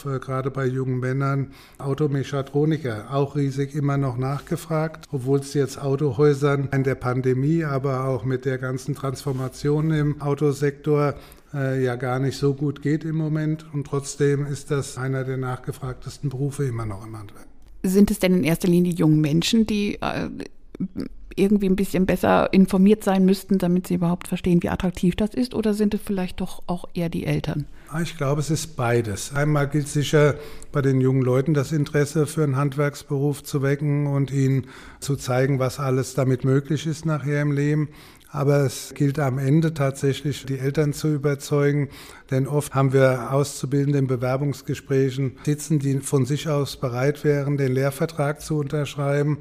äh, 0.06 0.18
gerade 0.18 0.50
bei 0.50 0.66
jungen 0.66 0.98
Männern, 1.00 1.52
Automechatroniker, 1.78 3.12
auch 3.12 3.36
riesig 3.36 3.74
immer 3.74 3.96
noch 3.96 4.16
nachgefragt, 4.16 5.06
obwohl 5.10 5.40
es 5.40 5.54
jetzt 5.54 5.80
Autohäusern 5.80 6.68
in 6.72 6.84
der 6.84 6.94
Pandemie, 6.94 7.64
aber 7.64 8.04
auch 8.04 8.24
mit 8.24 8.44
der 8.44 8.58
ganzen 8.58 8.94
Transformation 8.94 9.90
im 9.90 10.20
Autosektor 10.20 11.14
äh, 11.54 11.82
ja 11.82 11.96
gar 11.96 12.18
nicht 12.18 12.36
so 12.36 12.54
gut 12.54 12.82
geht 12.82 13.04
im 13.04 13.16
Moment. 13.16 13.66
Und 13.72 13.86
trotzdem 13.86 14.46
ist 14.46 14.70
das 14.70 14.98
einer 14.98 15.24
der 15.24 15.36
nachgefragtesten 15.36 16.30
Berufe 16.30 16.64
immer 16.64 16.86
noch 16.86 17.06
im 17.06 17.16
Handwerk. 17.16 17.46
Sind 17.82 18.10
es 18.10 18.18
denn 18.18 18.34
in 18.34 18.44
erster 18.44 18.68
Linie 18.68 18.92
junge 18.92 19.16
Menschen, 19.16 19.66
die 19.66 19.98
äh, 20.00 20.28
irgendwie 21.38 21.68
ein 21.68 21.76
bisschen 21.76 22.06
besser 22.06 22.52
informiert 22.52 23.04
sein 23.04 23.24
müssten, 23.24 23.58
damit 23.58 23.86
sie 23.86 23.94
überhaupt 23.94 24.28
verstehen, 24.28 24.62
wie 24.62 24.68
attraktiv 24.68 25.16
das 25.16 25.34
ist? 25.34 25.54
Oder 25.54 25.74
sind 25.74 25.94
es 25.94 26.00
vielleicht 26.04 26.40
doch 26.40 26.62
auch 26.66 26.84
eher 26.94 27.08
die 27.08 27.24
Eltern? 27.24 27.66
Ah, 27.90 28.02
ich 28.02 28.18
glaube, 28.18 28.40
es 28.40 28.50
ist 28.50 28.76
beides. 28.76 29.34
Einmal 29.34 29.66
gilt 29.66 29.88
sicher 29.88 30.34
bei 30.72 30.82
den 30.82 31.00
jungen 31.00 31.22
Leuten 31.22 31.54
das 31.54 31.72
Interesse 31.72 32.26
für 32.26 32.44
einen 32.44 32.56
Handwerksberuf 32.56 33.42
zu 33.42 33.62
wecken 33.62 34.06
und 34.06 34.30
ihnen 34.30 34.66
zu 35.00 35.16
zeigen, 35.16 35.58
was 35.58 35.80
alles 35.80 36.12
damit 36.12 36.44
möglich 36.44 36.86
ist 36.86 37.06
nachher 37.06 37.40
im 37.40 37.52
Leben. 37.52 37.88
Aber 38.30 38.58
es 38.58 38.92
gilt 38.94 39.18
am 39.18 39.38
Ende 39.38 39.72
tatsächlich, 39.72 40.44
die 40.44 40.58
Eltern 40.58 40.92
zu 40.92 41.08
überzeugen, 41.08 41.88
denn 42.30 42.46
oft 42.46 42.74
haben 42.74 42.92
wir 42.92 43.32
Auszubildende 43.32 43.98
in 43.98 44.06
Bewerbungsgesprächen 44.06 45.38
sitzen, 45.46 45.78
die 45.78 46.00
von 46.00 46.26
sich 46.26 46.46
aus 46.46 46.76
bereit 46.76 47.24
wären, 47.24 47.56
den 47.56 47.72
Lehrvertrag 47.72 48.42
zu 48.42 48.58
unterschreiben 48.58 49.38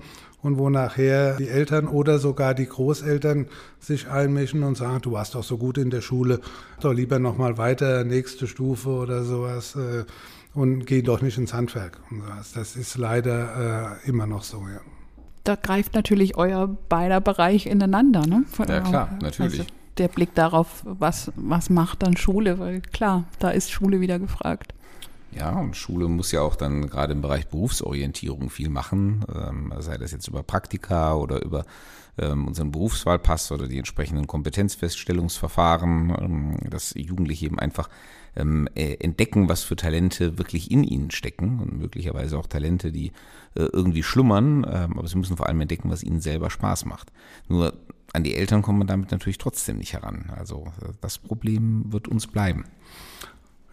und 0.48 0.58
wo 0.58 0.70
nachher 0.70 1.36
die 1.36 1.50
Eltern 1.50 1.88
oder 1.88 2.18
sogar 2.20 2.54
die 2.54 2.68
Großeltern 2.68 3.48
sich 3.80 4.08
einmischen 4.08 4.64
und 4.64 4.76
sagen, 4.76 5.02
du 5.02 5.12
warst 5.12 5.36
doch 5.36 5.44
so 5.44 5.58
gut 5.58 5.78
in 5.78 5.90
der 5.90 6.02
Schule, 6.02 6.40
doch 6.80 6.94
lieber 6.94 7.20
nochmal 7.20 7.58
weiter, 7.58 8.04
nächste 8.04 8.48
Stufe 8.48 8.90
oder 8.90 9.24
sowas 9.24 9.76
äh, 9.76 10.06
und 10.54 10.88
geh 10.88 11.02
doch 11.02 11.22
nicht 11.22 11.38
ins 11.38 11.54
Handwerk. 11.54 12.00
Das 12.56 12.76
ist 12.76 12.98
leider 12.98 14.00
äh, 14.04 14.10
immer 14.10 14.26
noch 14.26 14.44
so, 14.44 14.62
ja 14.62 14.80
da 15.48 15.56
greift 15.56 15.94
natürlich 15.94 16.36
euer 16.36 16.68
beider 16.68 17.22
Bereich 17.22 17.68
ineinander. 17.68 18.28
Ne? 18.28 18.44
Ja, 18.68 18.82
klar, 18.82 19.18
natürlich. 19.22 19.60
Also 19.62 19.72
der 19.98 20.08
Blick 20.10 20.36
darauf, 20.36 20.84
was, 20.84 21.32
was 21.36 21.70
macht 21.70 22.04
dann 22.04 22.18
Schule, 22.18 22.60
weil 22.60 22.82
klar, 22.82 23.24
da 23.40 23.50
ist 23.50 23.72
Schule 23.72 24.02
wieder 24.02 24.20
gefragt. 24.20 24.74
Ja, 25.32 25.60
und 25.60 25.76
Schule 25.76 26.08
muss 26.08 26.32
ja 26.32 26.42
auch 26.42 26.56
dann 26.56 26.90
gerade 26.90 27.14
im 27.14 27.22
Bereich 27.22 27.48
Berufsorientierung 27.48 28.50
viel 28.50 28.70
machen, 28.70 29.26
ähm, 29.34 29.74
sei 29.80 29.98
das 29.98 30.12
jetzt 30.12 30.28
über 30.28 30.42
Praktika 30.42 31.16
oder 31.16 31.44
über 31.44 31.66
ähm, 32.18 32.48
unseren 32.48 32.72
Berufswahlpass 32.72 33.52
oder 33.52 33.68
die 33.68 33.78
entsprechenden 33.78 34.26
Kompetenzfeststellungsverfahren, 34.26 36.16
ähm, 36.20 36.58
dass 36.70 36.94
Jugendliche 36.96 37.46
eben 37.46 37.60
einfach 37.60 37.90
ähm, 38.36 38.68
äh, 38.76 38.96
entdecken, 38.96 39.50
was 39.50 39.64
für 39.64 39.76
Talente 39.76 40.38
wirklich 40.38 40.72
in 40.72 40.84
ihnen 40.84 41.12
stecken 41.12 41.60
und 41.60 41.78
möglicherweise 41.78 42.38
auch 42.38 42.48
Talente, 42.48 42.92
die 42.92 43.08
äh, 43.56 43.64
irgendwie 43.72 44.04
schlummern, 44.04 44.66
ähm, 44.70 44.98
aber 44.98 45.08
sie 45.08 45.18
müssen 45.18 45.38
vor 45.38 45.48
allem 45.48 45.62
entdecken, 45.62 45.90
was 45.90 46.04
ihnen 46.04 46.22
selber 46.22 46.50
Spaß 46.50 46.86
macht. 46.86 47.12
Nur 47.48 47.74
an 48.14 48.24
die 48.24 48.36
Eltern 48.36 48.62
kommt 48.62 48.80
man 48.80 48.88
damit 48.88 49.12
natürlich 49.12 49.38
trotzdem 49.38 49.78
nicht 49.78 49.94
heran. 49.94 50.32
Also 50.36 50.68
äh, 50.82 50.94
das 51.02 51.18
Problem 51.18 51.92
wird 51.92 52.08
uns 52.08 52.28
bleiben. 52.28 52.66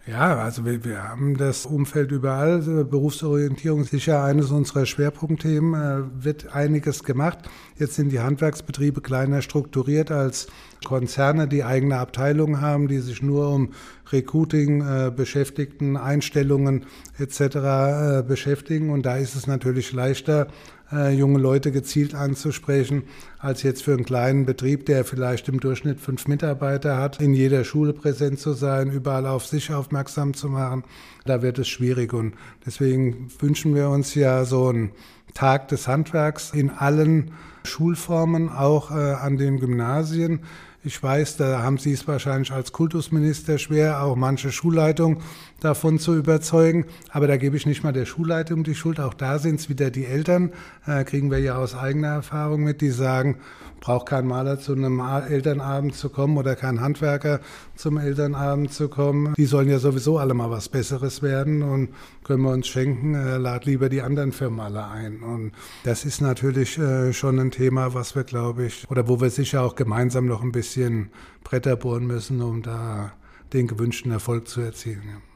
Ja, 0.07 0.37
also 0.37 0.65
wir, 0.65 0.85
wir 0.85 1.01
haben 1.01 1.35
das 1.35 1.65
Umfeld 1.65 2.11
überall. 2.11 2.59
Berufsorientierung 2.59 3.81
ist 3.81 3.89
sicher 3.89 4.23
eines 4.23 4.51
unserer 4.51 4.85
Schwerpunktthemen. 4.85 5.73
Äh, 5.73 6.23
wird 6.23 6.53
einiges 6.53 7.03
gemacht. 7.03 7.39
Jetzt 7.79 7.95
sind 7.95 8.11
die 8.11 8.19
Handwerksbetriebe 8.19 9.01
kleiner 9.01 9.41
strukturiert 9.41 10.11
als 10.11 10.45
Konzerne, 10.85 11.47
die 11.47 11.63
eigene 11.63 11.97
Abteilungen 11.97 12.61
haben, 12.61 12.87
die 12.87 12.99
sich 12.99 13.23
nur 13.23 13.49
um 13.49 13.71
Recruiting, 14.11 14.81
äh, 14.81 15.11
Beschäftigten, 15.15 15.97
Einstellungen 15.97 16.85
etc. 17.17 17.39
Äh, 17.39 18.23
beschäftigen. 18.27 18.89
Und 18.89 19.05
da 19.05 19.17
ist 19.17 19.35
es 19.35 19.47
natürlich 19.47 19.91
leichter, 19.93 20.47
äh, 20.91 21.13
junge 21.13 21.39
Leute 21.39 21.71
gezielt 21.71 22.13
anzusprechen, 22.13 23.03
als 23.39 23.63
jetzt 23.63 23.83
für 23.83 23.93
einen 23.93 24.05
kleinen 24.05 24.45
Betrieb, 24.45 24.85
der 24.85 25.03
vielleicht 25.03 25.49
im 25.49 25.59
Durchschnitt 25.59 25.99
fünf 25.99 26.27
Mitarbeiter 26.27 26.97
hat, 26.97 27.21
in 27.21 27.33
jeder 27.33 27.63
Schule 27.63 27.93
präsent 27.93 28.39
zu 28.39 28.53
sein, 28.53 28.91
überall 28.91 29.25
auf 29.25 29.45
sich 29.45 29.73
aufmerksam 29.73 30.33
zu 30.33 30.49
machen. 30.49 30.83
Da 31.25 31.41
wird 31.41 31.59
es 31.59 31.67
schwierig. 31.67 32.13
Und 32.13 32.35
deswegen 32.65 33.29
wünschen 33.39 33.73
wir 33.73 33.89
uns 33.89 34.13
ja 34.15 34.45
so 34.45 34.67
einen 34.67 34.91
Tag 35.33 35.67
des 35.69 35.87
Handwerks 35.87 36.51
in 36.51 36.69
allen 36.69 37.31
Schulformen, 37.63 38.49
auch 38.49 38.91
äh, 38.91 39.13
an 39.13 39.37
den 39.37 39.59
Gymnasien. 39.59 40.41
Ich 40.87 41.01
weiß, 41.01 41.37
da 41.37 41.63
haben 41.63 41.79
Sie 41.79 41.93
es 41.93 42.07
wahrscheinlich 42.07 42.51
als 42.51 42.71
Kultusminister 42.71 43.57
schwer, 43.57 44.03
auch 44.03 44.15
manche 44.15 44.51
Schulleitung 44.51 45.17
davon 45.59 45.99
zu 45.99 46.15
überzeugen. 46.15 46.85
Aber 47.09 47.27
da 47.27 47.37
gebe 47.37 47.57
ich 47.57 47.65
nicht 47.65 47.83
mal 47.83 47.93
der 47.93 48.05
Schulleitung 48.05 48.63
die 48.63 48.75
Schuld. 48.75 48.99
Auch 48.99 49.13
da 49.13 49.39
sind 49.39 49.59
es 49.59 49.69
wieder 49.69 49.89
die 49.89 50.05
Eltern, 50.05 50.51
äh, 50.85 51.03
kriegen 51.03 51.31
wir 51.31 51.39
ja 51.39 51.57
aus 51.57 51.75
eigener 51.75 52.09
Erfahrung 52.09 52.63
mit, 52.63 52.81
die 52.81 52.91
sagen, 52.91 53.37
braucht 53.79 54.07
kein 54.07 54.25
Maler 54.25 54.59
zu 54.59 54.73
einem 54.73 54.99
Elternabend 54.99 55.93
zu 55.93 56.09
kommen 56.09 56.37
oder 56.37 56.55
kein 56.55 56.81
Handwerker 56.81 57.39
zum 57.75 57.97
Elternabend 57.97 58.73
zu 58.73 58.89
kommen. 58.89 59.33
Die 59.37 59.45
sollen 59.45 59.69
ja 59.69 59.79
sowieso 59.79 60.17
alle 60.17 60.33
mal 60.33 60.49
was 60.49 60.69
Besseres 60.69 61.21
werden 61.21 61.61
und 61.61 61.89
können 62.23 62.41
wir 62.43 62.51
uns 62.51 62.67
schenken, 62.67 63.13
äh, 63.13 63.37
lad 63.37 63.65
lieber 63.65 63.89
die 63.89 64.01
anderen 64.01 64.31
Firmen 64.31 64.59
alle 64.59 64.87
ein. 64.87 65.21
Und 65.21 65.51
das 65.83 66.03
ist 66.03 66.21
natürlich 66.21 66.77
äh, 66.77 67.13
schon 67.13 67.39
ein 67.39 67.51
Thema, 67.51 67.93
was 67.93 68.15
wir, 68.15 68.23
glaube 68.23 68.65
ich, 68.65 68.89
oder 68.89 69.07
wo 69.07 69.21
wir 69.21 69.29
sicher 69.29 69.61
auch 69.61 69.75
gemeinsam 69.75 70.25
noch 70.25 70.41
ein 70.41 70.51
bisschen 70.51 71.11
Bretter 71.43 71.75
bohren 71.75 72.07
müssen, 72.07 72.41
um 72.41 72.63
da 72.63 73.13
den 73.53 73.67
gewünschten 73.67 74.11
Erfolg 74.11 74.47
zu 74.47 74.61
erzielen. 74.61 75.03
Ja. 75.05 75.34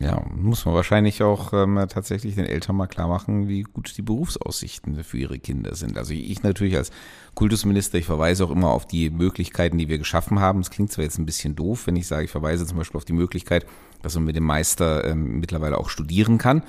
Ja, 0.00 0.22
muss 0.34 0.64
man 0.64 0.74
wahrscheinlich 0.74 1.22
auch 1.22 1.52
ähm, 1.52 1.78
tatsächlich 1.88 2.34
den 2.34 2.46
Eltern 2.46 2.76
mal 2.76 2.86
klar 2.86 3.08
machen, 3.08 3.48
wie 3.48 3.62
gut 3.62 3.94
die 3.96 4.02
Berufsaussichten 4.02 5.04
für 5.04 5.18
ihre 5.18 5.38
Kinder 5.38 5.74
sind. 5.74 5.98
Also 5.98 6.14
ich 6.14 6.42
natürlich 6.42 6.76
als 6.76 6.90
Kultusminister, 7.34 7.98
ich 7.98 8.06
verweise 8.06 8.44
auch 8.44 8.50
immer 8.50 8.70
auf 8.70 8.86
die 8.86 9.10
Möglichkeiten, 9.10 9.76
die 9.76 9.88
wir 9.88 9.98
geschaffen 9.98 10.40
haben. 10.40 10.60
Es 10.60 10.70
klingt 10.70 10.92
zwar 10.92 11.04
jetzt 11.04 11.18
ein 11.18 11.26
bisschen 11.26 11.56
doof, 11.56 11.86
wenn 11.86 11.96
ich 11.96 12.06
sage, 12.06 12.24
ich 12.24 12.30
verweise 12.30 12.66
zum 12.66 12.78
Beispiel 12.78 12.96
auf 12.96 13.04
die 13.04 13.12
Möglichkeit, 13.12 13.66
dass 14.00 14.14
man 14.14 14.24
mit 14.24 14.34
dem 14.34 14.44
Meister 14.44 15.04
ähm, 15.04 15.40
mittlerweile 15.40 15.76
auch 15.76 15.90
studieren 15.90 16.38
kann, 16.38 16.62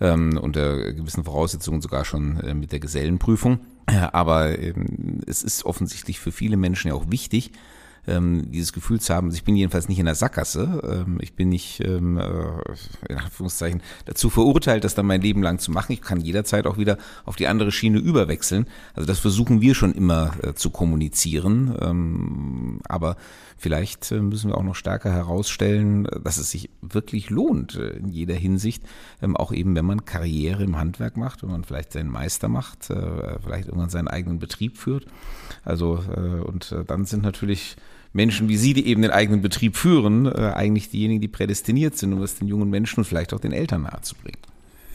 ähm, 0.00 0.38
unter 0.38 0.92
gewissen 0.92 1.24
Voraussetzungen 1.24 1.82
sogar 1.82 2.06
schon 2.06 2.40
äh, 2.40 2.54
mit 2.54 2.72
der 2.72 2.80
Gesellenprüfung. 2.80 3.60
Aber 4.12 4.58
ähm, 4.58 5.20
es 5.26 5.42
ist 5.42 5.66
offensichtlich 5.66 6.18
für 6.18 6.32
viele 6.32 6.56
Menschen 6.56 6.88
ja 6.88 6.94
auch 6.94 7.10
wichtig, 7.10 7.52
ähm, 8.10 8.50
dieses 8.50 8.72
Gefühl 8.72 9.00
zu 9.00 9.14
haben, 9.14 9.30
ich 9.30 9.44
bin 9.44 9.56
jedenfalls 9.56 9.88
nicht 9.88 9.98
in 9.98 10.06
der 10.06 10.14
Sackgasse, 10.14 11.04
ähm, 11.06 11.18
ich 11.20 11.34
bin 11.34 11.48
nicht 11.48 11.80
ähm, 11.84 12.18
äh, 12.18 13.08
in 13.08 13.16
Anführungszeichen 13.16 13.82
dazu 14.04 14.30
verurteilt, 14.30 14.84
das 14.84 14.94
dann 14.94 15.06
mein 15.06 15.22
Leben 15.22 15.42
lang 15.42 15.58
zu 15.58 15.70
machen. 15.70 15.92
Ich 15.92 16.02
kann 16.02 16.20
jederzeit 16.20 16.66
auch 16.66 16.78
wieder 16.78 16.98
auf 17.24 17.36
die 17.36 17.46
andere 17.46 17.72
Schiene 17.72 17.98
überwechseln. 17.98 18.66
Also 18.94 19.06
das 19.06 19.18
versuchen 19.18 19.60
wir 19.60 19.74
schon 19.74 19.92
immer 19.92 20.32
äh, 20.42 20.54
zu 20.54 20.70
kommunizieren, 20.70 21.76
ähm, 21.80 22.80
aber 22.88 23.16
vielleicht 23.56 24.10
äh, 24.10 24.20
müssen 24.20 24.50
wir 24.50 24.58
auch 24.58 24.64
noch 24.64 24.74
stärker 24.74 25.12
herausstellen, 25.12 26.04
dass 26.24 26.38
es 26.38 26.50
sich 26.50 26.70
wirklich 26.80 27.30
lohnt 27.30 27.76
äh, 27.76 27.90
in 27.90 28.08
jeder 28.08 28.34
Hinsicht, 28.34 28.82
ähm, 29.22 29.36
auch 29.36 29.52
eben 29.52 29.76
wenn 29.76 29.84
man 29.84 30.04
Karriere 30.04 30.64
im 30.64 30.76
Handwerk 30.76 31.16
macht, 31.16 31.42
wenn 31.42 31.50
man 31.50 31.64
vielleicht 31.64 31.92
seinen 31.92 32.10
Meister 32.10 32.48
macht, 32.48 32.90
äh, 32.90 33.38
vielleicht 33.42 33.68
irgendwann 33.68 33.90
seinen 33.90 34.08
eigenen 34.08 34.38
Betrieb 34.38 34.78
führt. 34.78 35.06
Also 35.64 36.02
äh, 36.16 36.40
und 36.40 36.74
dann 36.86 37.04
sind 37.04 37.22
natürlich 37.22 37.76
Menschen 38.12 38.48
wie 38.48 38.56
Sie, 38.56 38.74
die 38.74 38.86
eben 38.86 39.02
den 39.02 39.10
eigenen 39.10 39.40
Betrieb 39.40 39.76
führen, 39.76 40.26
äh, 40.26 40.52
eigentlich 40.54 40.90
diejenigen, 40.90 41.20
die 41.20 41.28
prädestiniert 41.28 41.96
sind, 41.96 42.12
um 42.12 42.22
es 42.22 42.36
den 42.36 42.48
jungen 42.48 42.70
Menschen 42.70 43.00
und 43.00 43.04
vielleicht 43.04 43.32
auch 43.32 43.40
den 43.40 43.52
Eltern 43.52 43.82
nahezubringen. 43.82 44.40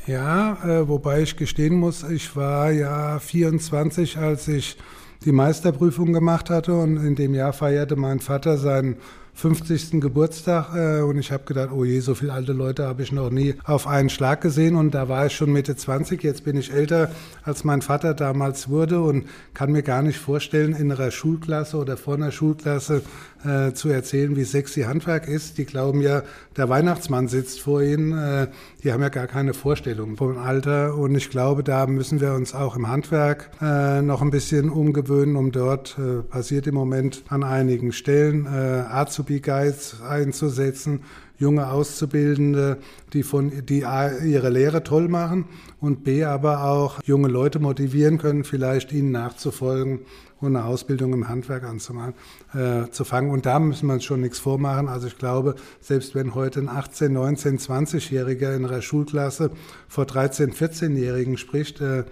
Ja, 0.08 0.58
äh, 0.64 0.88
wobei 0.88 1.22
ich 1.22 1.36
gestehen 1.36 1.76
muss, 1.76 2.04
ich 2.04 2.36
war 2.36 2.72
ja 2.72 3.20
24, 3.20 4.18
als 4.18 4.48
ich 4.48 4.78
die 5.24 5.32
Meisterprüfung 5.32 6.14
gemacht 6.14 6.50
hatte 6.50 6.76
und 6.76 6.98
in 6.98 7.16
dem 7.16 7.34
Jahr 7.34 7.54
feierte 7.54 7.96
mein 7.96 8.20
Vater 8.20 8.58
seinen 8.58 8.98
50. 9.36 10.00
Geburtstag 10.00 10.74
äh, 10.76 11.02
und 11.02 11.20
ich 11.20 11.32
habe 11.32 11.44
gedacht, 11.44 11.70
oh 11.74 11.84
je, 11.84 12.00
so 12.00 12.16
viele 12.16 12.32
alte 12.32 12.54
Leute 12.54 12.88
habe 12.88 13.04
ich 13.04 13.12
noch 13.12 13.30
nie 13.30 13.56
auf 13.66 13.86
einen 13.86 14.10
Schlag 14.10 14.40
gesehen 14.40 14.78
und 14.78 14.92
da 14.96 15.10
war 15.10 15.26
ich 15.26 15.36
schon 15.36 15.52
Mitte 15.52 15.76
20, 15.76 16.24
jetzt 16.24 16.46
bin 16.46 16.56
ich 16.56 16.72
älter 16.72 17.12
als 17.44 17.66
mein 17.66 17.82
Vater 17.82 18.14
damals 18.14 18.70
wurde 18.70 19.02
und 19.02 19.26
kann 19.54 19.74
mir 19.74 19.84
gar 19.84 20.02
nicht 20.02 20.20
vorstellen, 20.20 20.74
in 20.74 20.90
einer 20.90 21.12
Schulklasse 21.12 21.78
oder 21.78 21.98
vor 21.98 22.16
einer 22.16 22.32
Schulklasse 22.32 23.02
äh, 23.46 23.74
zu 23.74 23.90
erzählen, 23.90 24.36
wie 24.36 24.44
sexy 24.44 24.82
Handwerk 24.82 25.28
ist. 25.28 25.58
Die 25.58 25.66
glauben 25.66 26.02
ja, 26.02 26.24
der 26.58 26.70
Weihnachtsmann 26.70 27.28
sitzt 27.28 27.62
vor 27.62 27.82
ihnen. 27.82 28.18
Äh, 28.18 28.48
die 28.84 28.92
haben 28.92 29.02
ja 29.02 29.10
gar 29.10 29.28
keine 29.28 29.54
Vorstellung 29.54 30.18
vom 30.18 30.38
Alter. 30.38 30.96
Und 30.96 31.16
ich 31.16 31.30
glaube, 31.30 31.64
da 31.64 31.88
müssen 31.88 32.22
wir 32.22 32.34
uns 32.34 32.54
auch 32.54 32.76
im 32.76 32.88
Handwerk 32.88 33.52
äh, 33.62 34.02
noch 34.02 34.22
ein 34.22 34.32
bisschen 34.32 34.70
umgewöhnen, 34.70 35.36
um 35.36 35.52
dort, 35.52 35.98
äh, 36.00 36.22
passiert 36.22 36.68
im 36.68 36.76
Moment 36.76 37.24
an 37.30 37.44
einigen 37.44 37.92
Stellen, 37.92 38.46
äh, 38.46 38.50
Azubi-Guides 38.50 40.02
einzusetzen 40.02 41.02
junge 41.38 41.70
Auszubildende, 41.70 42.78
die 43.14 43.24
von 43.24 43.52
die 43.66 43.86
A, 43.86 44.18
ihre 44.20 44.50
Lehre 44.50 44.84
toll 44.84 45.08
machen 45.08 45.46
und 45.80 46.04
B 46.04 46.24
aber 46.24 46.64
auch 46.64 47.02
junge 47.04 47.28
Leute 47.28 47.60
motivieren 47.60 48.18
können, 48.18 48.44
vielleicht 48.44 48.92
ihnen 48.92 49.12
nachzufolgen 49.12 50.00
und 50.46 50.56
eine 50.56 50.66
Ausbildung 50.66 51.14
im 51.14 51.28
Handwerk 51.28 51.64
anzumachen, 51.64 52.14
äh, 52.54 52.90
zu 52.92 53.04
fangen. 53.04 53.32
Und 53.32 53.46
da 53.46 53.60
müssen 53.60 53.88
wir 53.88 53.94
uns 53.94 54.04
schon 54.04 54.22
nichts 54.22 54.40
vormachen. 54.40 54.88
Also 54.88 55.08
ich 55.08 55.18
glaube, 55.18 55.56
selbst 55.82 56.16
wenn 56.16 56.36
heute 56.36 56.60
ein 56.60 56.70
18, 56.70 57.12
19, 57.12 57.60
20-Jähriger 57.60 58.56
in 58.56 58.66
einer 58.66 58.82
Schulklasse 58.82 59.52
vor 59.88 60.06
13, 60.06 60.54
14-Jährigen 60.54 61.38
spricht, 61.38 61.82
äh, 61.82 62.04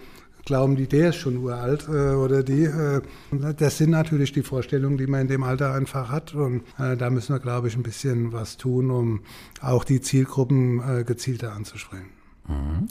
glauben 0.45 0.75
die, 0.75 0.87
der 0.87 1.09
ist 1.09 1.17
schon 1.17 1.37
uralt 1.37 1.87
äh, 1.87 2.15
oder 2.15 2.43
die. 2.43 2.63
Äh, 2.63 3.01
das 3.57 3.77
sind 3.77 3.91
natürlich 3.91 4.31
die 4.31 4.43
Vorstellungen, 4.43 4.97
die 4.97 5.07
man 5.07 5.21
in 5.21 5.27
dem 5.27 5.43
Alter 5.43 5.73
einfach 5.73 6.09
hat. 6.09 6.33
Und 6.33 6.63
äh, 6.77 6.97
da 6.97 7.09
müssen 7.09 7.33
wir, 7.33 7.39
glaube 7.39 7.67
ich, 7.67 7.75
ein 7.75 7.83
bisschen 7.83 8.33
was 8.33 8.57
tun, 8.57 8.91
um 8.91 9.21
auch 9.61 9.83
die 9.83 10.01
Zielgruppen 10.01 10.81
äh, 10.81 11.03
gezielter 11.03 11.53
anzusprechen. 11.53 12.09
Mhm. 12.47 12.87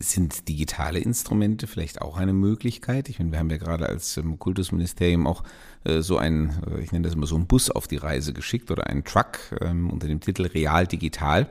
Sind 0.00 0.48
digitale 0.48 0.98
Instrumente 0.98 1.66
vielleicht 1.66 2.00
auch 2.00 2.16
eine 2.16 2.32
Möglichkeit? 2.32 3.08
Ich 3.08 3.18
meine, 3.18 3.30
wir 3.32 3.38
haben 3.38 3.50
ja 3.50 3.58
gerade 3.58 3.86
als 3.86 4.16
ähm, 4.16 4.38
Kultusministerium 4.38 5.26
auch 5.26 5.42
äh, 5.84 6.00
so 6.00 6.18
einen, 6.18 6.62
äh, 6.66 6.80
ich 6.80 6.92
nenne 6.92 7.04
das 7.04 7.14
immer 7.14 7.26
so 7.26 7.36
einen 7.36 7.46
Bus 7.46 7.70
auf 7.70 7.86
die 7.86 7.98
Reise 7.98 8.32
geschickt 8.32 8.70
oder 8.70 8.86
einen 8.86 9.04
Truck 9.04 9.38
ähm, 9.60 9.90
unter 9.90 10.08
dem 10.08 10.20
Titel 10.20 10.46
Real 10.46 10.86
Digital, 10.86 11.46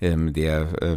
ähm, 0.00 0.32
der 0.32 0.96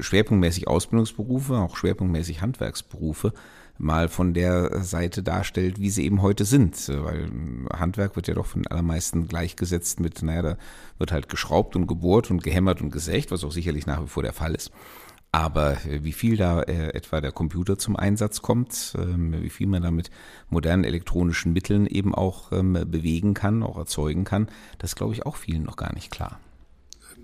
schwerpunktmäßig 0.00 0.66
Ausbildungsberufe, 0.66 1.58
auch 1.58 1.76
schwerpunktmäßig 1.76 2.40
Handwerksberufe 2.40 3.34
mal 3.76 4.08
von 4.08 4.34
der 4.34 4.82
Seite 4.82 5.22
darstellt, 5.22 5.78
wie 5.78 5.90
sie 5.90 6.04
eben 6.04 6.22
heute 6.22 6.44
sind. 6.44 6.88
Weil 6.88 7.28
Handwerk 7.72 8.16
wird 8.16 8.28
ja 8.28 8.34
doch 8.34 8.46
von 8.46 8.62
den 8.62 8.70
allermeisten 8.70 9.28
gleichgesetzt 9.28 10.00
mit, 10.00 10.22
naja, 10.22 10.42
da 10.42 10.56
wird 10.98 11.12
halt 11.12 11.28
geschraubt 11.28 11.76
und 11.76 11.86
gebohrt 11.86 12.30
und 12.30 12.42
gehämmert 12.42 12.80
und 12.80 12.90
gesägt, 12.90 13.30
was 13.30 13.44
auch 13.44 13.52
sicherlich 13.52 13.86
nach 13.86 14.02
wie 14.02 14.08
vor 14.08 14.22
der 14.22 14.32
Fall 14.32 14.54
ist. 14.54 14.70
Aber 15.34 15.72
äh, 15.84 16.04
wie 16.04 16.12
viel 16.12 16.36
da 16.36 16.62
äh, 16.62 16.94
etwa 16.94 17.20
der 17.20 17.32
Computer 17.32 17.76
zum 17.76 17.96
Einsatz 17.96 18.40
kommt, 18.40 18.94
ähm, 18.96 19.34
wie 19.42 19.50
viel 19.50 19.66
man 19.66 19.82
da 19.82 19.90
mit 19.90 20.12
modernen 20.48 20.84
elektronischen 20.84 21.52
Mitteln 21.52 21.86
eben 21.86 22.14
auch 22.14 22.52
ähm, 22.52 22.74
bewegen 22.86 23.34
kann, 23.34 23.64
auch 23.64 23.76
erzeugen 23.76 24.22
kann, 24.22 24.46
das 24.78 24.94
glaube 24.94 25.12
ich 25.12 25.26
auch 25.26 25.34
vielen 25.34 25.64
noch 25.64 25.74
gar 25.74 25.92
nicht 25.92 26.12
klar. 26.12 26.38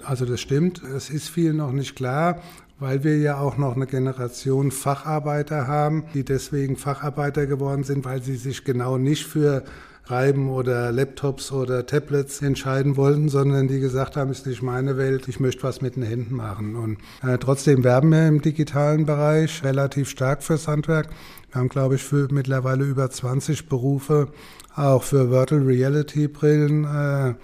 Also 0.04 0.26
das 0.26 0.40
stimmt, 0.40 0.82
es 0.82 1.08
ist 1.08 1.28
vielen 1.28 1.58
noch 1.58 1.70
nicht 1.70 1.94
klar, 1.94 2.42
weil 2.80 3.04
wir 3.04 3.16
ja 3.18 3.38
auch 3.38 3.56
noch 3.56 3.76
eine 3.76 3.86
Generation 3.86 4.72
Facharbeiter 4.72 5.68
haben, 5.68 6.06
die 6.12 6.24
deswegen 6.24 6.76
Facharbeiter 6.76 7.46
geworden 7.46 7.84
sind, 7.84 8.04
weil 8.04 8.22
sie 8.22 8.36
sich 8.36 8.64
genau 8.64 8.98
nicht 8.98 9.24
für 9.24 9.62
Schreiben 10.10 10.50
oder 10.50 10.90
Laptops 10.90 11.52
oder 11.52 11.86
Tablets 11.86 12.42
entscheiden 12.42 12.96
wollten, 12.96 13.28
sondern 13.28 13.68
die 13.68 13.78
gesagt 13.78 14.16
haben, 14.16 14.32
ist 14.32 14.44
nicht 14.44 14.60
meine 14.60 14.96
Welt, 14.96 15.28
ich 15.28 15.38
möchte 15.38 15.62
was 15.62 15.82
mit 15.82 15.94
den 15.94 16.02
Händen 16.02 16.34
machen. 16.34 16.74
Und 16.74 16.98
äh, 17.22 17.38
trotzdem 17.38 17.84
werben 17.84 18.10
wir 18.10 18.26
im 18.26 18.42
digitalen 18.42 19.06
Bereich 19.06 19.62
relativ 19.62 20.10
stark 20.10 20.42
fürs 20.42 20.66
Handwerk. 20.66 21.10
Wir 21.52 21.60
haben, 21.60 21.68
glaube 21.68 21.94
ich, 21.94 22.02
für 22.02 22.26
mittlerweile 22.28 22.82
über 22.82 23.08
20 23.08 23.68
Berufe 23.68 24.32
auch 24.74 25.04
für 25.04 25.30
Virtual 25.30 25.62
Reality 25.62 26.26
Brillen 26.26 26.84
äh, 26.86 27.34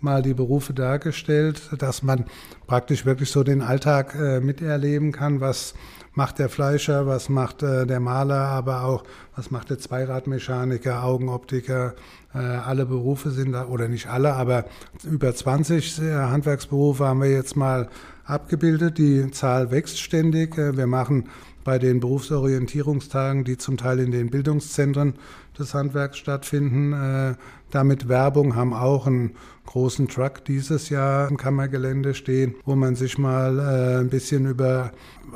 mal 0.00 0.22
die 0.22 0.34
Berufe 0.34 0.74
dargestellt, 0.74 1.62
dass 1.78 2.02
man 2.02 2.24
praktisch 2.66 3.06
wirklich 3.06 3.30
so 3.30 3.44
den 3.44 3.62
Alltag 3.62 4.16
äh, 4.16 4.40
miterleben 4.40 5.12
kann, 5.12 5.40
was 5.40 5.74
macht 6.16 6.38
der 6.38 6.48
Fleischer, 6.48 7.06
was 7.06 7.28
macht 7.28 7.62
äh, 7.62 7.86
der 7.86 8.00
Maler, 8.00 8.48
aber 8.48 8.84
auch 8.84 9.04
was 9.36 9.50
macht 9.50 9.70
der 9.70 9.78
Zweiradmechaniker, 9.78 11.04
Augenoptiker. 11.04 11.94
Äh, 12.34 12.38
alle 12.38 12.86
Berufe 12.86 13.30
sind 13.30 13.52
da, 13.52 13.66
oder 13.66 13.86
nicht 13.88 14.08
alle, 14.08 14.32
aber 14.32 14.64
über 15.04 15.34
20 15.34 16.00
äh, 16.00 16.14
Handwerksberufe 16.14 17.06
haben 17.06 17.20
wir 17.20 17.30
jetzt 17.30 17.56
mal 17.56 17.88
abgebildet. 18.24 18.98
Die 18.98 19.30
Zahl 19.30 19.70
wächst 19.70 20.00
ständig. 20.00 20.56
Äh, 20.58 20.76
wir 20.76 20.86
machen 20.86 21.28
bei 21.64 21.78
den 21.78 22.00
Berufsorientierungstagen, 22.00 23.44
die 23.44 23.58
zum 23.58 23.76
Teil 23.76 23.98
in 23.98 24.10
den 24.10 24.30
Bildungszentren 24.30 25.14
des 25.58 25.74
Handwerks 25.74 26.16
stattfinden, 26.16 26.92
äh, 26.92 27.34
damit 27.70 28.08
Werbung, 28.08 28.54
haben 28.54 28.72
auch 28.72 29.06
einen 29.06 29.32
großen 29.66 30.08
Truck 30.08 30.44
dieses 30.44 30.88
Jahr 30.88 31.28
im 31.28 31.36
Kammergelände 31.36 32.14
stehen, 32.14 32.54
wo 32.64 32.76
man 32.76 32.94
sich 32.94 33.18
mal 33.18 33.58
äh, 33.58 34.00
ein 34.00 34.08
bisschen 34.08 34.46
über 34.46 34.92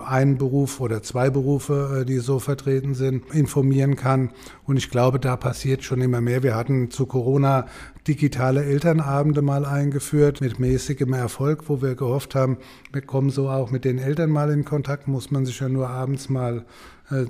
einen 0.07 0.39
Beruf 0.39 0.81
oder 0.81 1.03
zwei 1.03 1.31
Berufe, 1.31 2.01
äh, 2.01 2.05
die 2.07 2.19
so 2.19 2.39
vertreten 2.39 2.95
sind, 2.95 3.35
informieren 3.35 3.97
kann. 3.97 4.31
Und 4.65 4.77
ich 4.77 4.91
glaube, 4.91 5.19
da 5.19 5.37
passiert 5.37 5.83
schon 5.83 6.01
immer 6.01 6.21
mehr. 6.21 6.43
Wir 6.43 6.55
hatten 6.55 6.91
zu 6.91 7.07
Corona 7.07 7.67
digitale 8.07 8.65
Elternabende 8.65 9.43
mal 9.43 9.67
eingeführt 9.67 10.41
mit 10.41 10.59
mäßigem 10.59 11.13
Erfolg, 11.13 11.69
wo 11.69 11.83
wir 11.83 11.95
gehofft 11.95 12.35
haben, 12.35 12.57
wir 12.93 13.03
kommen 13.03 13.31
so 13.31 13.51
auch 13.51 13.71
mit 13.71 13.85
den 13.85 13.99
Eltern 13.99 14.31
mal 14.31 14.51
in 14.51 14.65
Kontakt, 14.65 15.07
muss 15.07 15.31
man 15.31 15.45
sich 15.45 15.61
ja 15.61 15.69
nur 15.69 15.91
abends 15.91 16.29
mal 16.29 16.65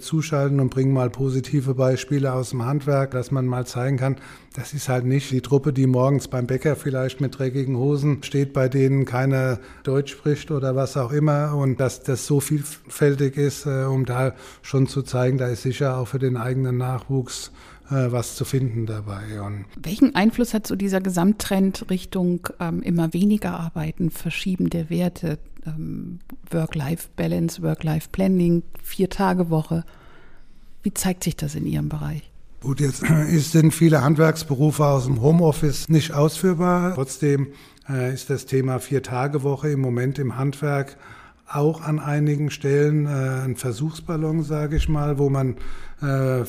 zuschalten 0.01 0.61
und 0.61 0.71
bringen 0.71 0.93
mal 0.93 1.11
positive 1.11 1.75
Beispiele 1.75 2.33
aus 2.33 2.51
dem 2.51 2.65
Handwerk, 2.65 3.13
dass 3.13 3.31
man 3.31 3.47
mal 3.47 3.67
zeigen 3.67 3.97
kann, 3.97 4.17
das 4.55 4.75
ist 4.75 4.89
halt 4.89 5.05
nicht 5.05 5.31
die 5.31 5.41
Truppe, 5.41 5.73
die 5.73 5.87
morgens 5.87 6.29
beim 6.29 6.47
Bäcker 6.47 6.77
vielleicht 6.77 7.21
mit 7.21 7.39
dreckigen 7.39 7.77
Hosen 7.77 8.23
steht, 8.23 8.53
bei 8.53 8.69
denen 8.69 9.05
keiner 9.05 9.61
Deutsch 9.85 10.13
spricht 10.13 10.51
oder 10.51 10.75
was 10.75 10.97
auch 10.97 11.13
immer 11.13 11.55
und 11.57 11.79
dass 11.79 12.03
das 12.03 12.27
so 12.27 12.41
vielfältig 12.41 13.37
ist, 13.37 13.67
äh, 13.67 13.85
um 13.85 14.05
da 14.05 14.35
schon 14.63 14.87
zu 14.87 15.03
zeigen, 15.03 15.39
da 15.39 15.47
ist 15.47 15.63
sicher 15.63 15.97
auch 15.99 16.09
für 16.09 16.19
den 16.19 16.37
eigenen 16.37 16.79
Nachwuchs 16.79 17.53
äh, 17.91 18.13
was 18.13 18.37
zu 18.37 18.45
finden 18.45 18.87
dabei. 18.87 19.41
Und 19.41 19.65
Welchen 19.81 20.15
Einfluss 20.15 20.55
hat 20.55 20.67
so 20.67 20.77
dieser 20.77 21.01
Gesamttrend 21.01 21.91
Richtung 21.91 22.49
ähm, 22.61 22.83
immer 22.83 23.13
weniger 23.13 23.59
Arbeiten, 23.59 24.11
Verschieben 24.11 24.71
der 24.71 24.91
Werte, 24.91 25.39
ähm, 25.67 26.21
Work-Life-Balance, 26.51 27.63
Work-Life-Planning, 27.63 28.63
Vier-Tage-Woche. 28.83 29.85
Wie 30.83 30.95
zeigt 30.95 31.25
sich 31.25 31.37
das 31.37 31.55
in 31.55 31.67
Ihrem 31.67 31.89
Bereich? 31.89 32.31
Gut, 32.61 32.81
jetzt 32.81 33.05
sind 33.29 33.73
viele 33.73 34.03
Handwerksberufe 34.03 34.85
aus 34.85 35.05
dem 35.05 35.21
Homeoffice 35.21 35.89
nicht 35.89 36.13
ausführbar. 36.13 36.95
Trotzdem 36.95 37.49
äh, 37.89 38.13
ist 38.13 38.31
das 38.31 38.47
Thema 38.47 38.79
Vier-Tage-Woche 38.79 39.71
im 39.71 39.81
Moment 39.81 40.19
im 40.19 40.37
Handwerk 40.37 40.97
auch 41.53 41.81
an 41.81 41.99
einigen 41.99 42.51
Stellen 42.51 43.07
äh, 43.07 43.45
ein 43.45 43.57
Versuchsballon, 43.57 44.43
sage 44.43 44.77
ich 44.77 44.89
mal, 44.89 45.19
wo 45.19 45.31
man 45.31 45.57
äh, 46.01 46.45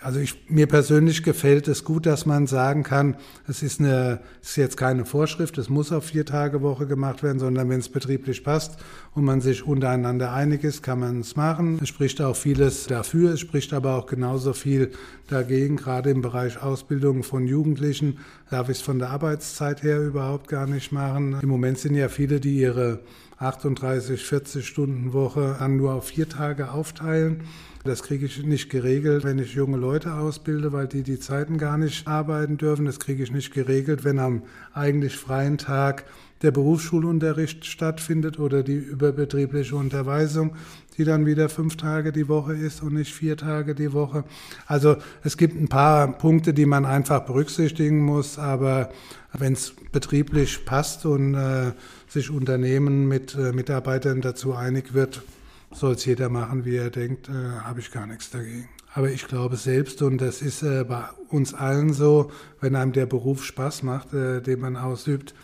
also 0.00 0.20
ich, 0.20 0.48
mir 0.48 0.66
persönlich 0.66 1.24
gefällt 1.24 1.66
es 1.66 1.82
gut, 1.82 2.06
dass 2.06 2.24
man 2.24 2.46
sagen 2.46 2.84
kann, 2.84 3.16
es 3.48 3.62
ist, 3.62 3.80
eine, 3.80 4.20
es 4.40 4.50
ist 4.50 4.56
jetzt 4.56 4.76
keine 4.76 5.04
Vorschrift, 5.04 5.58
es 5.58 5.68
muss 5.68 5.90
auf 5.90 6.04
vier 6.04 6.24
Tage 6.24 6.62
Woche 6.62 6.86
gemacht 6.86 7.22
werden, 7.22 7.40
sondern 7.40 7.68
wenn 7.68 7.80
es 7.80 7.88
betrieblich 7.88 8.44
passt 8.44 8.78
und 9.14 9.24
man 9.24 9.40
sich 9.40 9.66
untereinander 9.66 10.32
einig 10.32 10.62
ist, 10.62 10.82
kann 10.82 11.00
man 11.00 11.20
es 11.20 11.34
machen. 11.34 11.80
Es 11.82 11.88
spricht 11.88 12.20
auch 12.22 12.36
vieles 12.36 12.86
dafür, 12.86 13.32
es 13.32 13.40
spricht 13.40 13.72
aber 13.72 13.94
auch 13.94 14.06
genauso 14.06 14.52
viel 14.52 14.92
dagegen, 15.26 15.76
gerade 15.76 16.10
im 16.10 16.22
Bereich 16.22 16.62
Ausbildung 16.62 17.24
von 17.24 17.46
Jugendlichen 17.46 18.18
darf 18.50 18.68
ich 18.68 18.78
es 18.78 18.82
von 18.82 19.00
der 19.00 19.10
Arbeitszeit 19.10 19.82
her 19.82 20.00
überhaupt 20.00 20.48
gar 20.48 20.66
nicht 20.66 20.92
machen. 20.92 21.36
Im 21.42 21.48
Moment 21.48 21.78
sind 21.78 21.96
ja 21.96 22.08
viele, 22.08 22.38
die 22.38 22.58
ihre 22.58 23.00
38, 23.38 24.24
40 24.24 24.66
Stunden 24.66 25.12
Woche 25.12 25.56
an 25.60 25.76
nur 25.76 25.94
auf 25.94 26.06
vier 26.06 26.28
Tage 26.28 26.70
aufteilen. 26.72 27.42
Das 27.84 28.02
kriege 28.02 28.26
ich 28.26 28.42
nicht 28.44 28.70
geregelt, 28.70 29.24
wenn 29.24 29.38
ich 29.38 29.54
junge 29.54 29.76
Leute 29.76 30.14
ausbilde, 30.14 30.72
weil 30.72 30.88
die 30.88 31.02
die 31.02 31.20
Zeiten 31.20 31.58
gar 31.58 31.78
nicht 31.78 32.08
arbeiten 32.08 32.56
dürfen. 32.56 32.86
Das 32.86 32.98
kriege 32.98 33.22
ich 33.22 33.30
nicht 33.30 33.52
geregelt, 33.52 34.04
wenn 34.04 34.18
am 34.18 34.42
eigentlich 34.74 35.16
freien 35.16 35.58
Tag 35.58 36.04
der 36.42 36.50
Berufsschulunterricht 36.50 37.64
stattfindet 37.66 38.38
oder 38.38 38.62
die 38.62 38.76
überbetriebliche 38.76 39.76
Unterweisung, 39.76 40.54
die 40.96 41.04
dann 41.04 41.26
wieder 41.26 41.48
fünf 41.48 41.76
Tage 41.76 42.12
die 42.12 42.28
Woche 42.28 42.54
ist 42.54 42.82
und 42.82 42.94
nicht 42.94 43.12
vier 43.12 43.36
Tage 43.36 43.74
die 43.74 43.92
Woche. 43.92 44.24
Also 44.66 44.96
es 45.22 45.36
gibt 45.36 45.60
ein 45.60 45.68
paar 45.68 46.18
Punkte, 46.18 46.52
die 46.52 46.66
man 46.66 46.84
einfach 46.84 47.20
berücksichtigen 47.20 48.00
muss, 48.00 48.38
aber 48.38 48.90
wenn 49.32 49.52
es 49.52 49.74
betrieblich 49.92 50.64
passt 50.64 51.06
und 51.06 51.34
äh, 51.34 51.72
sich 52.08 52.30
Unternehmen 52.30 53.06
mit 53.08 53.34
äh, 53.34 53.52
Mitarbeitern 53.52 54.20
dazu 54.20 54.54
einig 54.54 54.94
wird, 54.94 55.22
soll 55.70 55.94
es 55.94 56.04
jeder 56.04 56.28
machen, 56.28 56.64
wie 56.64 56.76
er 56.76 56.90
denkt, 56.90 57.28
äh, 57.28 57.32
habe 57.62 57.80
ich 57.80 57.90
gar 57.90 58.06
nichts 58.06 58.30
dagegen. 58.30 58.68
Aber 58.94 59.10
ich 59.10 59.26
glaube 59.28 59.56
selbst, 59.56 60.02
und 60.02 60.18
das 60.18 60.42
ist 60.42 60.62
äh, 60.62 60.84
bei 60.84 61.04
uns 61.28 61.54
allen 61.54 61.92
so, 61.92 62.30
wenn 62.60 62.74
einem 62.74 62.92
der 62.92 63.06
Beruf 63.06 63.44
Spaß 63.44 63.82
macht, 63.82 64.12
äh, 64.12 64.40
den 64.40 64.60
man 64.60 64.76
ausübt, 64.76 65.34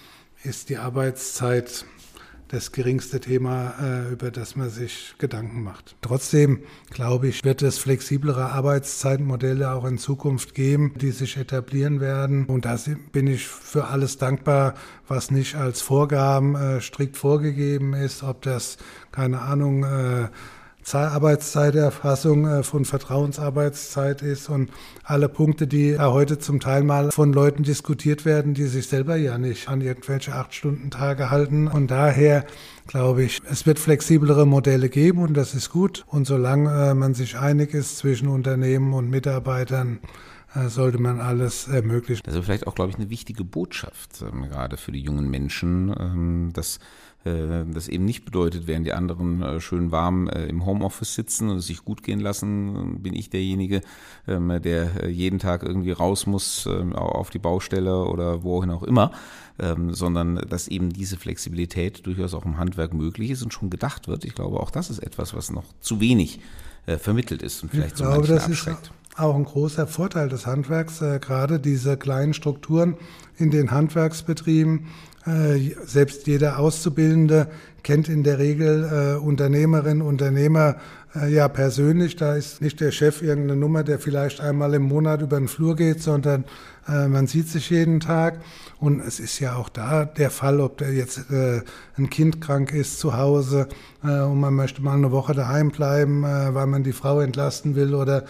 ist 0.42 0.70
die 0.70 0.78
Arbeitszeit 0.78 1.84
das 2.48 2.72
geringste 2.72 3.20
Thema, 3.20 3.74
äh, 3.80 4.12
über 4.12 4.30
das 4.30 4.56
man 4.56 4.70
sich 4.70 5.14
Gedanken 5.18 5.62
macht. 5.62 5.96
Trotzdem, 6.02 6.60
glaube 6.90 7.28
ich, 7.28 7.44
wird 7.44 7.62
es 7.62 7.78
flexiblere 7.78 8.50
Arbeitszeitmodelle 8.52 9.72
auch 9.72 9.84
in 9.84 9.98
Zukunft 9.98 10.54
geben, 10.54 10.94
die 11.00 11.10
sich 11.10 11.36
etablieren 11.36 12.00
werden. 12.00 12.46
Und 12.46 12.64
da 12.64 12.78
bin 13.12 13.26
ich 13.26 13.46
für 13.46 13.86
alles 13.86 14.18
dankbar, 14.18 14.74
was 15.08 15.30
nicht 15.30 15.56
als 15.56 15.80
Vorgaben 15.80 16.54
äh, 16.54 16.80
strikt 16.80 17.16
vorgegeben 17.16 17.94
ist, 17.94 18.22
ob 18.22 18.42
das, 18.42 18.76
keine 19.10 19.40
Ahnung, 19.40 19.84
äh, 19.84 20.28
Arbeitszeiterfassung 20.92 22.46
äh, 22.46 22.62
von 22.62 22.84
Vertrauensarbeitszeit 22.84 24.22
ist 24.22 24.48
und 24.48 24.70
alle 25.02 25.28
Punkte, 25.28 25.66
die 25.66 25.98
heute 25.98 26.38
zum 26.38 26.60
Teil 26.60 26.82
mal 26.82 27.10
von 27.10 27.32
Leuten 27.32 27.62
diskutiert 27.62 28.24
werden, 28.24 28.54
die 28.54 28.66
sich 28.66 28.88
selber 28.88 29.16
ja 29.16 29.38
nicht 29.38 29.68
an 29.68 29.80
irgendwelche 29.80 30.34
Acht-Stunden-Tage 30.34 31.30
halten. 31.30 31.68
Und 31.68 31.90
daher 31.90 32.44
glaube 32.86 33.22
ich, 33.22 33.40
es 33.50 33.66
wird 33.66 33.78
flexiblere 33.78 34.46
Modelle 34.46 34.88
geben 34.88 35.20
und 35.20 35.34
das 35.34 35.54
ist 35.54 35.70
gut. 35.70 36.04
Und 36.08 36.26
solange 36.26 36.90
äh, 36.90 36.94
man 36.94 37.14
sich 37.14 37.38
einig 37.38 37.74
ist 37.74 37.98
zwischen 37.98 38.28
Unternehmen 38.28 38.92
und 38.92 39.08
Mitarbeitern, 39.08 40.00
äh, 40.54 40.68
sollte 40.68 40.98
man 40.98 41.20
alles 41.20 41.66
ermöglichen. 41.66 42.22
Ist 42.26 42.44
vielleicht 42.44 42.66
auch, 42.66 42.74
glaube 42.74 42.90
ich, 42.90 42.96
eine 42.96 43.10
wichtige 43.10 43.44
Botschaft, 43.44 44.22
ähm, 44.22 44.48
gerade 44.48 44.76
für 44.76 44.92
die 44.92 45.00
jungen 45.00 45.28
Menschen, 45.28 45.94
ähm, 45.98 46.50
dass 46.52 46.78
das 47.24 47.88
eben 47.88 48.04
nicht 48.04 48.26
bedeutet, 48.26 48.66
während 48.66 48.86
die 48.86 48.92
anderen 48.92 49.42
äh, 49.42 49.60
schön 49.60 49.90
warm 49.92 50.28
äh, 50.28 50.44
im 50.44 50.66
Homeoffice 50.66 51.14
sitzen 51.14 51.48
und 51.48 51.56
es 51.56 51.66
sich 51.66 51.82
gut 51.82 52.02
gehen 52.02 52.20
lassen, 52.20 53.02
bin 53.02 53.14
ich 53.14 53.30
derjenige, 53.30 53.80
ähm, 54.28 54.60
der 54.62 55.08
jeden 55.10 55.38
Tag 55.38 55.62
irgendwie 55.62 55.92
raus 55.92 56.26
muss 56.26 56.66
ähm, 56.66 56.92
auf 56.92 57.30
die 57.30 57.38
Baustelle 57.38 58.04
oder 58.04 58.42
wohin 58.42 58.70
auch 58.70 58.82
immer, 58.82 59.10
ähm, 59.58 59.94
sondern 59.94 60.36
dass 60.36 60.68
eben 60.68 60.92
diese 60.92 61.16
Flexibilität 61.16 62.04
durchaus 62.06 62.34
auch 62.34 62.44
im 62.44 62.58
Handwerk 62.58 62.92
möglich 62.92 63.30
ist 63.30 63.42
und 63.42 63.54
schon 63.54 63.70
gedacht 63.70 64.06
wird. 64.06 64.26
Ich 64.26 64.34
glaube, 64.34 64.60
auch 64.60 64.70
das 64.70 64.90
ist 64.90 64.98
etwas, 64.98 65.34
was 65.34 65.50
noch 65.50 65.64
zu 65.80 66.00
wenig 66.00 66.40
vermittelt 66.98 67.42
ist 67.42 67.62
und 67.62 67.70
vielleicht 67.70 67.92
ich 67.92 67.98
so 67.98 68.04
glaube, 68.04 68.26
das 68.26 68.44
abschreckt. 68.44 68.82
Ist 68.82 68.92
auch 69.16 69.36
ein 69.36 69.44
großer 69.44 69.86
Vorteil 69.86 70.28
des 70.28 70.46
Handwerks, 70.46 70.98
gerade 70.98 71.60
diese 71.60 71.96
kleinen 71.96 72.34
Strukturen 72.34 72.96
in 73.36 73.50
den 73.50 73.70
Handwerksbetrieben, 73.70 74.86
äh, 75.26 75.74
selbst 75.86 76.26
jeder 76.26 76.58
Auszubildende 76.58 77.48
kennt 77.82 78.08
in 78.08 78.24
der 78.24 78.38
Regel 78.38 79.16
äh, 79.16 79.18
Unternehmerinnen, 79.18 80.02
Unternehmer 80.02 80.76
äh, 81.14 81.32
ja 81.32 81.48
persönlich. 81.48 82.16
Da 82.16 82.34
ist 82.34 82.60
nicht 82.60 82.80
der 82.80 82.90
Chef 82.90 83.22
irgendeine 83.22 83.58
Nummer, 83.58 83.84
der 83.84 83.98
vielleicht 83.98 84.40
einmal 84.40 84.74
im 84.74 84.82
Monat 84.82 85.22
über 85.22 85.38
den 85.38 85.48
Flur 85.48 85.76
geht, 85.76 86.02
sondern 86.02 86.44
äh, 86.88 87.08
man 87.08 87.26
sieht 87.26 87.48
sich 87.48 87.70
jeden 87.70 88.00
Tag. 88.00 88.40
Und 88.78 89.00
es 89.00 89.18
ist 89.18 89.38
ja 89.38 89.56
auch 89.56 89.70
da 89.70 90.04
der 90.04 90.30
Fall, 90.30 90.60
ob 90.60 90.76
der 90.78 90.92
jetzt 90.92 91.30
äh, 91.30 91.62
ein 91.96 92.10
Kind 92.10 92.42
krank 92.42 92.72
ist 92.72 92.98
zu 92.98 93.16
Hause 93.16 93.68
äh, 94.02 94.20
und 94.20 94.40
man 94.40 94.54
möchte 94.54 94.82
mal 94.82 94.94
eine 94.94 95.10
Woche 95.10 95.32
daheim 95.32 95.70
bleiben, 95.70 96.24
äh, 96.24 96.54
weil 96.54 96.66
man 96.66 96.84
die 96.84 96.92
Frau 96.92 97.20
entlasten 97.20 97.76
will 97.76 97.94
oder 97.94 98.24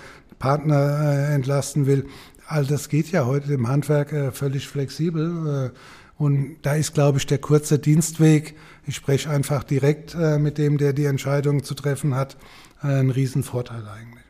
Partner 0.45 1.31
äh, 1.31 1.35
entlasten 1.35 1.87
will. 1.87 2.07
All 2.47 2.67
das 2.67 2.91
geht 2.91 3.11
ja 3.11 3.25
heute 3.25 3.55
im 3.55 3.67
Handwerk 3.67 4.13
äh, 4.13 4.31
völlig 4.31 4.69
flexibel. 4.69 5.73
Äh, 5.73 5.79
und 6.23 6.59
da 6.61 6.75
ist, 6.75 6.93
glaube 6.93 7.17
ich, 7.17 7.27
der 7.27 7.39
kurze 7.39 7.79
Dienstweg, 7.79 8.55
ich 8.87 8.95
spreche 8.95 9.31
einfach 9.31 9.65
direkt 9.65 10.15
mit 10.15 10.59
dem, 10.59 10.79
der 10.79 10.93
die 10.93 11.07
Entscheidung 11.07 11.65
zu 11.65 11.75
treffen 11.75 12.15
hat, 12.15 12.37
ein 12.83 13.11
Riesenvorteil 13.11 13.85
eigentlich. 13.89 14.23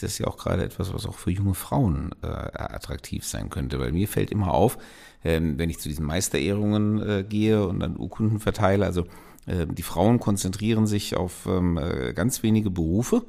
Das 0.00 0.12
ist 0.12 0.18
ja 0.18 0.28
auch 0.28 0.36
gerade 0.36 0.62
etwas, 0.62 0.94
was 0.94 1.04
auch 1.04 1.16
für 1.16 1.32
junge 1.32 1.54
Frauen 1.54 2.10
äh, 2.22 2.26
attraktiv 2.28 3.24
sein 3.24 3.50
könnte, 3.50 3.80
weil 3.80 3.90
mir 3.90 4.06
fällt 4.06 4.30
immer 4.30 4.54
auf, 4.54 4.78
ähm, 5.24 5.58
wenn 5.58 5.68
ich 5.68 5.80
zu 5.80 5.88
diesen 5.88 6.06
Meisterehrungen 6.06 7.02
äh, 7.02 7.24
gehe 7.28 7.66
und 7.66 7.80
dann 7.80 7.96
Urkunden 7.96 8.38
verteile, 8.38 8.86
also 8.86 9.06
äh, 9.46 9.66
die 9.66 9.82
Frauen 9.82 10.20
konzentrieren 10.20 10.86
sich 10.86 11.16
auf 11.16 11.46
ähm, 11.46 11.76
äh, 11.76 12.12
ganz 12.12 12.44
wenige 12.44 12.70
Berufe 12.70 13.24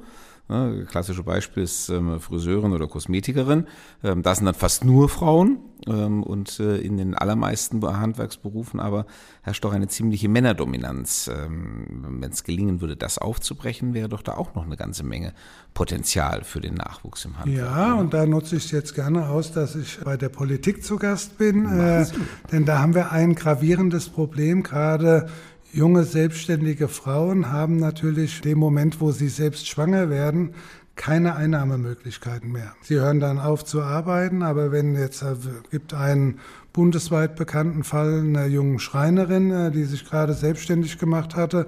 Ne, 0.46 0.84
klassische 0.90 1.22
Beispiel 1.22 1.62
ist 1.62 1.88
ähm, 1.88 2.20
Friseurin 2.20 2.72
oder 2.72 2.86
Kosmetikerin. 2.86 3.66
Ähm, 4.02 4.22
da 4.22 4.34
sind 4.34 4.44
dann 4.44 4.54
fast 4.54 4.84
nur 4.84 5.08
Frauen 5.08 5.56
ähm, 5.86 6.22
und 6.22 6.60
äh, 6.60 6.76
in 6.76 6.98
den 6.98 7.14
allermeisten 7.14 7.82
Handwerksberufen 7.82 8.78
aber 8.78 9.06
herrscht 9.40 9.64
doch 9.64 9.72
eine 9.72 9.88
ziemliche 9.88 10.28
Männerdominanz. 10.28 11.30
Ähm, 11.34 12.18
Wenn 12.20 12.30
es 12.30 12.44
gelingen 12.44 12.82
würde, 12.82 12.94
das 12.94 13.16
aufzubrechen, 13.16 13.94
wäre 13.94 14.10
doch 14.10 14.20
da 14.20 14.34
auch 14.34 14.54
noch 14.54 14.66
eine 14.66 14.76
ganze 14.76 15.02
Menge 15.02 15.32
Potenzial 15.72 16.44
für 16.44 16.60
den 16.60 16.74
Nachwuchs 16.74 17.24
im 17.24 17.38
Handwerk. 17.38 17.58
Ja, 17.58 17.94
und 17.94 18.12
da 18.12 18.26
nutze 18.26 18.56
ich 18.56 18.66
es 18.66 18.70
jetzt 18.70 18.94
gerne 18.94 19.30
aus, 19.30 19.50
dass 19.50 19.74
ich 19.74 19.98
bei 20.04 20.18
der 20.18 20.28
Politik 20.28 20.84
zu 20.84 20.96
Gast 20.96 21.38
bin, 21.38 21.64
äh, 21.64 22.04
denn 22.52 22.66
da 22.66 22.80
haben 22.80 22.94
wir 22.94 23.12
ein 23.12 23.34
gravierendes 23.34 24.10
Problem 24.10 24.62
gerade 24.62 25.30
Junge 25.74 26.04
selbstständige 26.04 26.86
Frauen 26.86 27.50
haben 27.50 27.78
natürlich 27.78 28.40
dem 28.42 28.58
Moment, 28.58 29.00
wo 29.00 29.10
sie 29.10 29.28
selbst 29.28 29.66
schwanger 29.66 30.08
werden, 30.08 30.54
keine 30.94 31.34
Einnahmemöglichkeiten 31.34 32.52
mehr. 32.52 32.76
Sie 32.80 32.94
hören 32.94 33.18
dann 33.18 33.40
auf 33.40 33.64
zu 33.64 33.82
arbeiten, 33.82 34.44
aber 34.44 34.70
wenn 34.70 34.94
jetzt 34.94 35.22
äh, 35.22 35.34
gibt 35.72 35.92
einen 35.92 36.38
bundesweit 36.72 37.34
bekannten 37.34 37.82
Fall 37.82 38.20
einer 38.20 38.46
jungen 38.46 38.78
Schreinerin, 38.78 39.50
äh, 39.50 39.70
die 39.72 39.82
sich 39.82 40.04
gerade 40.04 40.34
selbstständig 40.34 40.98
gemacht 40.98 41.34
hatte, 41.34 41.66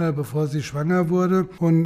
äh, 0.00 0.10
bevor 0.10 0.48
sie 0.48 0.64
schwanger 0.64 1.08
wurde 1.08 1.48
und 1.60 1.84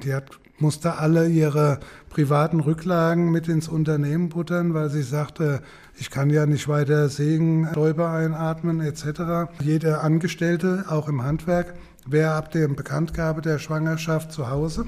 die 0.00 0.14
hat 0.14 0.40
musste 0.60 0.98
alle 0.98 1.28
ihre 1.28 1.80
privaten 2.08 2.60
Rücklagen 2.60 3.30
mit 3.30 3.48
ins 3.48 3.68
Unternehmen 3.68 4.28
buttern, 4.28 4.74
weil 4.74 4.90
sie 4.90 5.02
sagte, 5.02 5.62
ich 5.96 6.10
kann 6.10 6.30
ja 6.30 6.46
nicht 6.46 6.68
weiter 6.68 7.08
sägen, 7.08 7.68
Stäube 7.70 8.08
einatmen 8.08 8.80
etc. 8.80 9.52
Jeder 9.62 10.02
Angestellte, 10.02 10.84
auch 10.88 11.08
im 11.08 11.22
Handwerk, 11.22 11.74
wäre 12.06 12.32
ab 12.32 12.50
der 12.50 12.68
Bekanntgabe 12.68 13.42
der 13.42 13.58
Schwangerschaft 13.58 14.32
zu 14.32 14.50
Hause 14.50 14.86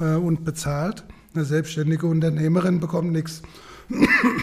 äh, 0.00 0.14
und 0.14 0.44
bezahlt. 0.44 1.04
Eine 1.34 1.44
selbstständige 1.44 2.06
Unternehmerin 2.06 2.80
bekommt 2.80 3.12
nichts. 3.12 3.42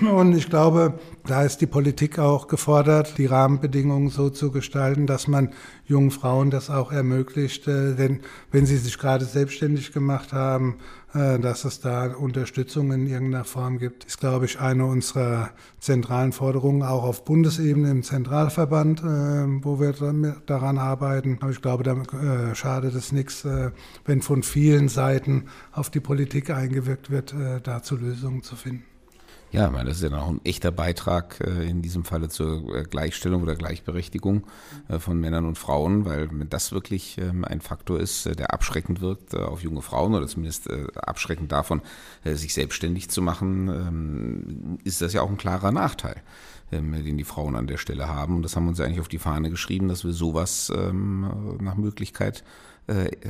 Und 0.02 0.36
ich 0.36 0.50
glaube, 0.50 1.00
da 1.26 1.44
ist 1.44 1.62
die 1.62 1.68
Politik 1.68 2.20
auch 2.20 2.48
gefordert, 2.48 3.18
die 3.18 3.26
Rahmenbedingungen 3.26 4.10
so 4.10 4.30
zu 4.30 4.52
gestalten, 4.52 5.08
dass 5.08 5.28
man 5.28 5.50
jungen 5.86 6.12
Frauen 6.12 6.52
das 6.52 6.70
auch 6.70 6.92
ermöglicht, 6.92 7.68
äh, 7.68 7.96
denn 7.96 8.22
wenn 8.52 8.66
sie 8.66 8.78
sich 8.78 8.98
gerade 8.98 9.26
selbstständig 9.26 9.92
gemacht 9.92 10.34
haben, 10.34 10.78
äh, 11.14 11.40
dass 11.40 11.66
es 11.66 11.80
da 11.80 12.14
Unterstützung 12.14 12.92
in 12.92 13.08
irgendeiner 13.08 13.44
Form 13.44 13.80
gibt, 13.80 14.06
ist, 14.06 14.20
glaube 14.20 14.46
ich, 14.46 14.60
eine 14.60 14.86
unserer 14.86 15.50
zentralen 15.80 16.32
Forderungen, 16.32 16.84
auch 16.84 17.04
auf 17.04 17.26
Bundesebene 17.26 17.90
im 17.90 18.04
Zentralverband, 18.04 19.02
äh, 19.02 19.64
wo 19.64 19.80
wir 19.80 19.94
daran 20.46 20.78
arbeiten. 20.78 21.38
Aber 21.42 21.52
ich 21.52 21.62
glaube, 21.62 21.84
da 21.84 22.56
schadet 22.56 22.94
es 22.96 23.12
nichts, 23.12 23.46
wenn 24.06 24.22
von 24.22 24.44
vielen 24.44 24.90
Seiten 24.90 25.46
auf 25.72 25.90
die 25.90 26.00
Politik 26.00 26.50
eingewirkt 26.50 27.10
wird, 27.10 27.34
dazu 27.64 27.96
Lösungen 27.96 28.44
zu 28.44 28.56
finden. 28.56 28.84
Ja, 29.52 29.72
meine, 29.72 29.90
das 29.90 29.98
ist 29.98 30.04
ja 30.04 30.10
noch 30.12 30.28
ein 30.28 30.42
echter 30.44 30.70
Beitrag 30.72 31.42
äh, 31.42 31.68
in 31.68 31.82
diesem 31.82 32.04
Falle 32.04 32.30
zur 32.30 32.76
äh, 32.76 32.84
Gleichstellung 32.84 33.42
oder 33.42 33.56
Gleichberechtigung 33.56 34.44
äh, 34.90 35.00
von 35.00 35.20
Männern 35.20 35.46
und 35.46 35.58
Frauen, 35.58 36.06
weil 36.06 36.30
wenn 36.30 36.50
das 36.50 36.72
wirklich 36.72 37.18
ähm, 37.18 37.44
ein 37.44 37.60
Faktor 37.60 38.00
ist, 38.00 38.26
der 38.26 38.54
abschreckend 38.54 39.02
wirkt 39.02 39.36
auf 39.36 39.64
junge 39.64 39.82
Frauen 39.82 40.14
oder 40.14 40.28
zumindest 40.28 40.70
abschreckend 40.96 41.52
davon, 41.52 41.82
sich 42.24 42.54
selbstständig 42.54 43.10
zu 43.10 43.22
machen, 43.22 43.68
ähm, 43.70 44.78
ist 44.84 45.02
das 45.02 45.14
ja 45.14 45.22
auch 45.22 45.30
ein 45.30 45.38
klarer 45.38 45.72
Nachteil, 45.72 46.22
ähm, 46.72 46.92
den 47.04 47.18
die 47.18 47.24
Frauen 47.24 47.56
an 47.56 47.68
der 47.68 47.78
Stelle 47.78 48.08
haben. 48.08 48.36
Und 48.36 48.44
das 48.44 48.56
haben 48.56 48.66
wir 48.66 48.70
uns 48.70 48.80
ja 48.80 48.86
eigentlich 48.86 49.00
auf 49.00 49.08
die 49.08 49.20
Fahne 49.20 49.50
geschrieben, 49.50 49.88
dass 49.88 50.04
wir 50.04 50.14
sowas 50.14 50.72
nach 50.72 51.76
Möglichkeit 51.76 52.44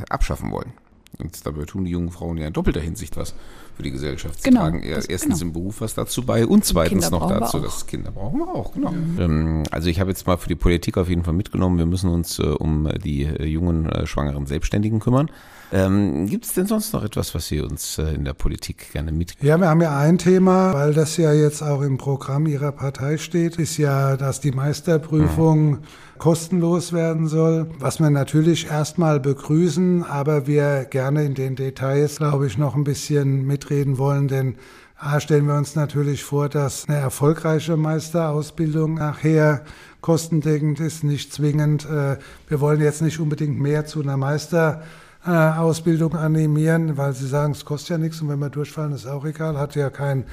abschaffen 0.09 0.51
wollen. 0.51 0.73
Und 1.17 1.45
dabei 1.45 1.65
tun 1.65 1.85
die 1.85 1.91
jungen 1.91 2.11
Frauen 2.11 2.37
ja 2.37 2.47
in 2.47 2.53
doppelter 2.53 2.79
Hinsicht 2.79 3.17
was 3.17 3.33
für 3.75 3.83
die 3.83 3.91
Gesellschaft. 3.91 4.41
Sie 4.41 4.49
genau, 4.49 4.61
tragen 4.61 4.83
erstens 4.83 5.21
genau. 5.21 5.41
im 5.41 5.53
Beruf 5.53 5.81
was 5.81 5.95
dazu 5.95 6.23
bei 6.23 6.45
und 6.45 6.63
zweitens 6.65 7.09
noch 7.09 7.27
dazu, 7.27 7.59
dass 7.59 7.87
Kinder 7.87 8.11
brauchen 8.11 8.39
wir 8.39 8.47
auch, 8.47 8.73
genau. 8.73 8.91
Mhm. 8.91 9.63
Also 9.71 9.89
ich 9.89 9.99
habe 9.99 10.11
jetzt 10.11 10.27
mal 10.27 10.37
für 10.37 10.49
die 10.49 10.55
Politik 10.55 10.97
auf 10.97 11.09
jeden 11.09 11.23
Fall 11.23 11.33
mitgenommen, 11.33 11.77
wir 11.77 11.85
müssen 11.85 12.09
uns 12.09 12.39
äh, 12.39 12.43
um 12.43 12.89
die 13.03 13.23
äh, 13.23 13.45
jungen 13.45 13.89
äh, 13.89 14.05
schwangeren 14.05 14.45
Selbstständigen 14.45 14.99
kümmern. 14.99 15.29
Ähm, 15.71 16.25
Gibt 16.27 16.45
es 16.45 16.53
denn 16.53 16.65
sonst 16.65 16.93
noch 16.93 17.03
etwas, 17.03 17.35
was 17.35 17.47
Sie 17.47 17.61
uns 17.61 17.97
äh, 17.97 18.13
in 18.13 18.25
der 18.25 18.33
Politik 18.33 18.91
gerne 18.91 19.11
mitgeben? 19.11 19.47
Ja, 19.47 19.57
wir 19.57 19.69
haben 19.69 19.81
ja 19.81 19.97
ein 19.97 20.17
Thema, 20.17 20.73
weil 20.73 20.93
das 20.93 21.17
ja 21.17 21.31
jetzt 21.31 21.61
auch 21.61 21.81
im 21.81 21.97
Programm 21.97 22.47
Ihrer 22.47 22.71
Partei 22.71 23.17
steht, 23.17 23.57
ist 23.57 23.77
ja, 23.77 24.17
dass 24.17 24.41
die 24.41 24.51
Meisterprüfung 24.51 25.69
mhm. 25.69 25.79
kostenlos 26.17 26.91
werden 26.91 27.27
soll, 27.27 27.67
was 27.77 27.99
wir 27.99 28.09
natürlich 28.09 28.67
erstmal 28.67 29.19
begrüßen, 29.19 30.03
aber 30.03 30.47
wir 30.47 30.85
gerne 30.85 31.23
in 31.23 31.35
den 31.35 31.55
Details, 31.55 32.17
glaube 32.17 32.47
ich, 32.47 32.57
noch 32.57 32.75
ein 32.75 32.83
bisschen 32.83 33.45
mitreden 33.45 33.99
wollen, 33.99 34.27
denn 34.27 34.55
A, 35.01 35.21
stellen 35.21 35.45
wir 35.45 35.55
uns 35.55 35.75
natürlich 35.75 36.25
vor, 36.25 36.49
dass 36.49 36.89
eine 36.89 36.97
erfolgreiche 36.97 37.77
Meisterausbildung 37.77 38.95
nachher 38.95 39.63
kostendeckend 40.01 40.81
ist, 40.81 41.05
nicht 41.05 41.31
zwingend. 41.31 41.85
Äh, 41.85 42.17
wir 42.49 42.59
wollen 42.59 42.81
jetzt 42.81 43.01
nicht 43.01 43.19
unbedingt 43.19 43.59
mehr 43.61 43.85
zu 43.85 44.01
einer 44.01 44.17
Meister 44.17 44.83
Ausbildung 45.25 46.15
animieren, 46.15 46.97
weil 46.97 47.13
sie 47.13 47.27
sagen, 47.27 47.51
es 47.51 47.65
kostet 47.65 47.89
ja 47.89 47.97
nichts 47.97 48.21
und 48.21 48.29
wenn 48.29 48.39
wir 48.39 48.49
durchfallen, 48.49 48.93
ist 48.93 49.05
auch 49.05 49.25
egal, 49.25 49.57
hat 49.57 49.75
ja 49.75 49.89
kein 49.89 50.23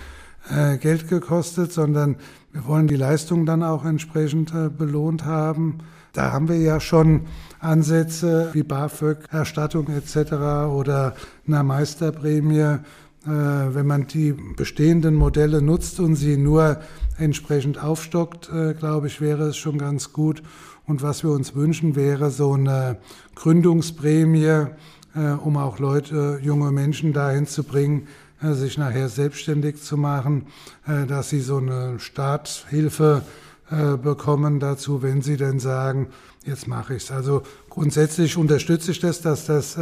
äh, 0.48 0.76
Geld 0.78 1.08
gekostet, 1.08 1.72
sondern 1.72 2.16
wir 2.52 2.66
wollen 2.66 2.86
die 2.86 2.96
Leistung 2.96 3.46
dann 3.46 3.62
auch 3.62 3.84
entsprechend 3.84 4.54
äh, 4.54 4.68
belohnt 4.68 5.24
haben. 5.24 5.78
Da 6.12 6.32
haben 6.32 6.48
wir 6.48 6.58
ja 6.58 6.80
schon 6.80 7.22
Ansätze 7.58 8.50
wie 8.52 8.62
BAföG, 8.62 9.18
Erstattung 9.30 9.88
etc. 9.88 10.32
oder 10.70 11.14
eine 11.46 11.64
Meisterprämie. 11.64 12.78
Äh, 13.26 13.28
wenn 13.28 13.86
man 13.86 14.06
die 14.06 14.32
bestehenden 14.32 15.14
Modelle 15.14 15.60
nutzt 15.60 15.98
und 15.98 16.14
sie 16.14 16.36
nur 16.36 16.78
entsprechend 17.18 17.82
aufstockt, 17.82 18.48
äh, 18.50 18.74
glaube 18.74 19.08
ich, 19.08 19.20
wäre 19.20 19.48
es 19.48 19.56
schon 19.56 19.78
ganz 19.78 20.12
gut. 20.12 20.42
Und 20.86 21.02
was 21.02 21.22
wir 21.22 21.30
uns 21.30 21.54
wünschen, 21.54 21.96
wäre 21.96 22.30
so 22.30 22.52
eine 22.52 22.98
Gründungsprämie, 23.34 24.66
äh, 25.14 25.30
um 25.42 25.56
auch 25.56 25.78
Leute, 25.78 26.38
junge 26.42 26.70
Menschen 26.72 27.12
dahin 27.12 27.46
zu 27.46 27.64
bringen, 27.64 28.08
sich 28.42 28.76
nachher 28.76 29.08
selbstständig 29.08 29.82
zu 29.82 29.96
machen, 29.96 30.44
dass 30.86 31.30
sie 31.30 31.40
so 31.40 31.56
eine 31.56 31.98
Starthilfe 31.98 33.22
bekommen 33.70 34.60
dazu, 34.60 35.00
wenn 35.00 35.22
sie 35.22 35.38
denn 35.38 35.58
sagen, 35.58 36.08
jetzt 36.44 36.68
mache 36.68 36.96
ich 36.96 37.04
es. 37.04 37.10
Also 37.10 37.44
grundsätzlich 37.70 38.36
unterstütze 38.36 38.90
ich 38.90 39.00
das, 39.00 39.22
dass 39.22 39.46
das 39.46 39.78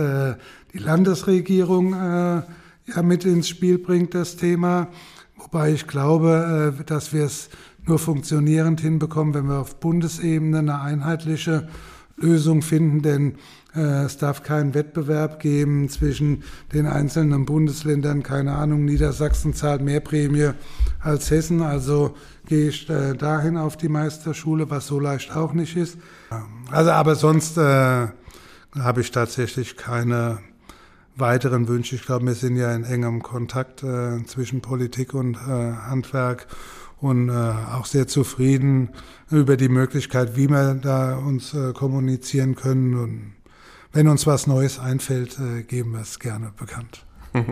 die 0.72 0.78
Landesregierung 0.78 1.94
ja 1.94 3.02
mit 3.02 3.24
ins 3.24 3.48
Spiel 3.48 3.78
bringt, 3.78 4.14
das 4.14 4.36
Thema. 4.36 4.88
Wobei 5.36 5.72
ich 5.72 5.86
glaube, 5.86 6.76
äh, 6.80 6.84
dass 6.84 7.12
wir 7.12 7.24
es 7.24 7.50
nur 7.86 7.98
funktionierend 7.98 8.80
hinbekommen, 8.80 9.34
wenn 9.34 9.46
wir 9.46 9.58
auf 9.58 9.80
Bundesebene 9.80 10.58
eine 10.58 10.80
einheitliche 10.80 11.68
Lösung 12.16 12.62
finden, 12.62 13.02
denn 13.02 13.34
äh, 13.74 14.04
es 14.04 14.18
darf 14.18 14.42
keinen 14.42 14.74
Wettbewerb 14.74 15.40
geben 15.40 15.88
zwischen 15.88 16.44
den 16.72 16.86
einzelnen 16.86 17.44
Bundesländern. 17.44 18.22
Keine 18.22 18.54
Ahnung, 18.54 18.84
Niedersachsen 18.84 19.52
zahlt 19.52 19.82
mehr 19.82 20.00
Prämie 20.00 20.50
als 21.00 21.30
Hessen, 21.30 21.60
also 21.60 22.14
gehe 22.46 22.68
ich 22.68 22.88
äh, 22.88 23.14
dahin 23.14 23.56
auf 23.56 23.76
die 23.76 23.88
Meisterschule, 23.88 24.70
was 24.70 24.86
so 24.86 25.00
leicht 25.00 25.34
auch 25.34 25.52
nicht 25.52 25.76
ist. 25.76 25.98
Also, 26.70 26.90
aber 26.92 27.16
sonst 27.16 27.58
äh, 27.58 28.06
habe 28.78 29.00
ich 29.00 29.10
tatsächlich 29.10 29.76
keine 29.76 30.38
weiteren 31.16 31.68
Wünsche. 31.68 31.96
Ich 31.96 32.04
glaube, 32.04 32.26
wir 32.26 32.34
sind 32.34 32.56
ja 32.56 32.74
in 32.74 32.84
engem 32.84 33.22
Kontakt 33.22 33.82
äh, 33.82 34.24
zwischen 34.26 34.60
Politik 34.60 35.14
und 35.14 35.36
äh, 35.36 35.72
Handwerk 35.72 36.46
und 37.04 37.28
äh, 37.28 37.32
auch 37.32 37.86
sehr 37.86 38.06
zufrieden 38.06 38.90
über 39.30 39.56
die 39.56 39.68
Möglichkeit, 39.68 40.36
wie 40.36 40.48
wir 40.48 40.74
da 40.74 41.16
uns 41.16 41.54
äh, 41.54 41.72
kommunizieren 41.72 42.54
können. 42.54 42.94
Und 42.94 43.32
wenn 43.92 44.08
uns 44.08 44.26
was 44.26 44.46
Neues 44.46 44.78
einfällt, 44.78 45.38
äh, 45.38 45.62
geben 45.62 45.92
wir 45.92 46.00
es 46.00 46.18
gerne 46.18 46.52
bekannt. 46.56 47.04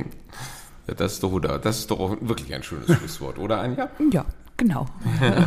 Das 0.96 1.12
ist 1.12 1.22
doch, 1.22 1.38
das 1.38 1.78
ist 1.78 1.92
doch 1.92 2.16
wirklich 2.20 2.52
ein 2.52 2.64
schönes 2.64 2.92
Schlusswort, 2.98 3.38
oder 3.38 3.60
Anja? 3.60 3.88
Ja, 4.10 4.26
Genau. 4.56 4.86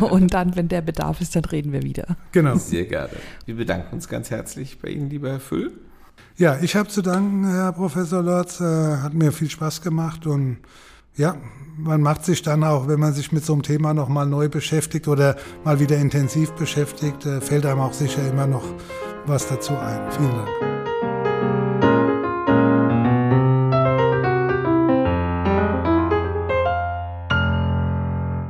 Und 0.10 0.34
dann, 0.34 0.56
wenn 0.56 0.68
der 0.68 0.80
Bedarf 0.80 1.20
ist, 1.20 1.36
dann 1.36 1.44
reden 1.44 1.72
wir 1.72 1.82
wieder. 1.82 2.16
Genau. 2.32 2.56
Sehr 2.56 2.84
gerne. 2.84 3.12
Wir 3.44 3.56
bedanken 3.56 3.94
uns 3.94 4.08
ganz 4.08 4.30
herzlich 4.30 4.78
bei 4.80 4.88
Ihnen, 4.88 5.08
lieber 5.08 5.30
Herr 5.30 5.40
Füll. 5.40 5.72
Ja, 6.36 6.58
ich 6.60 6.76
habe 6.76 6.88
zu 6.88 7.00
danken, 7.00 7.48
Herr 7.48 7.72
Professor 7.72 8.22
Lorz. 8.22 8.60
Äh, 8.60 8.64
hat 8.98 9.14
mir 9.14 9.32
viel 9.32 9.48
Spaß 9.48 9.80
gemacht 9.80 10.26
und 10.26 10.58
ja, 11.16 11.36
man 11.78 12.00
macht 12.00 12.24
sich 12.24 12.42
dann 12.42 12.64
auch, 12.64 12.88
wenn 12.88 13.00
man 13.00 13.12
sich 13.12 13.32
mit 13.32 13.44
so 13.44 13.52
einem 13.52 13.62
Thema 13.62 13.94
nochmal 13.94 14.26
neu 14.26 14.48
beschäftigt 14.48 15.08
oder 15.08 15.36
mal 15.64 15.80
wieder 15.80 15.96
intensiv 15.96 16.52
beschäftigt, 16.52 17.26
äh, 17.26 17.40
fällt 17.40 17.66
einem 17.66 17.80
auch 17.80 17.92
sicher 17.92 18.26
immer 18.28 18.46
noch 18.46 18.64
was 19.26 19.48
dazu 19.48 19.74
ein. 19.76 20.00
Vielen 20.12 20.30
Dank. 20.30 20.75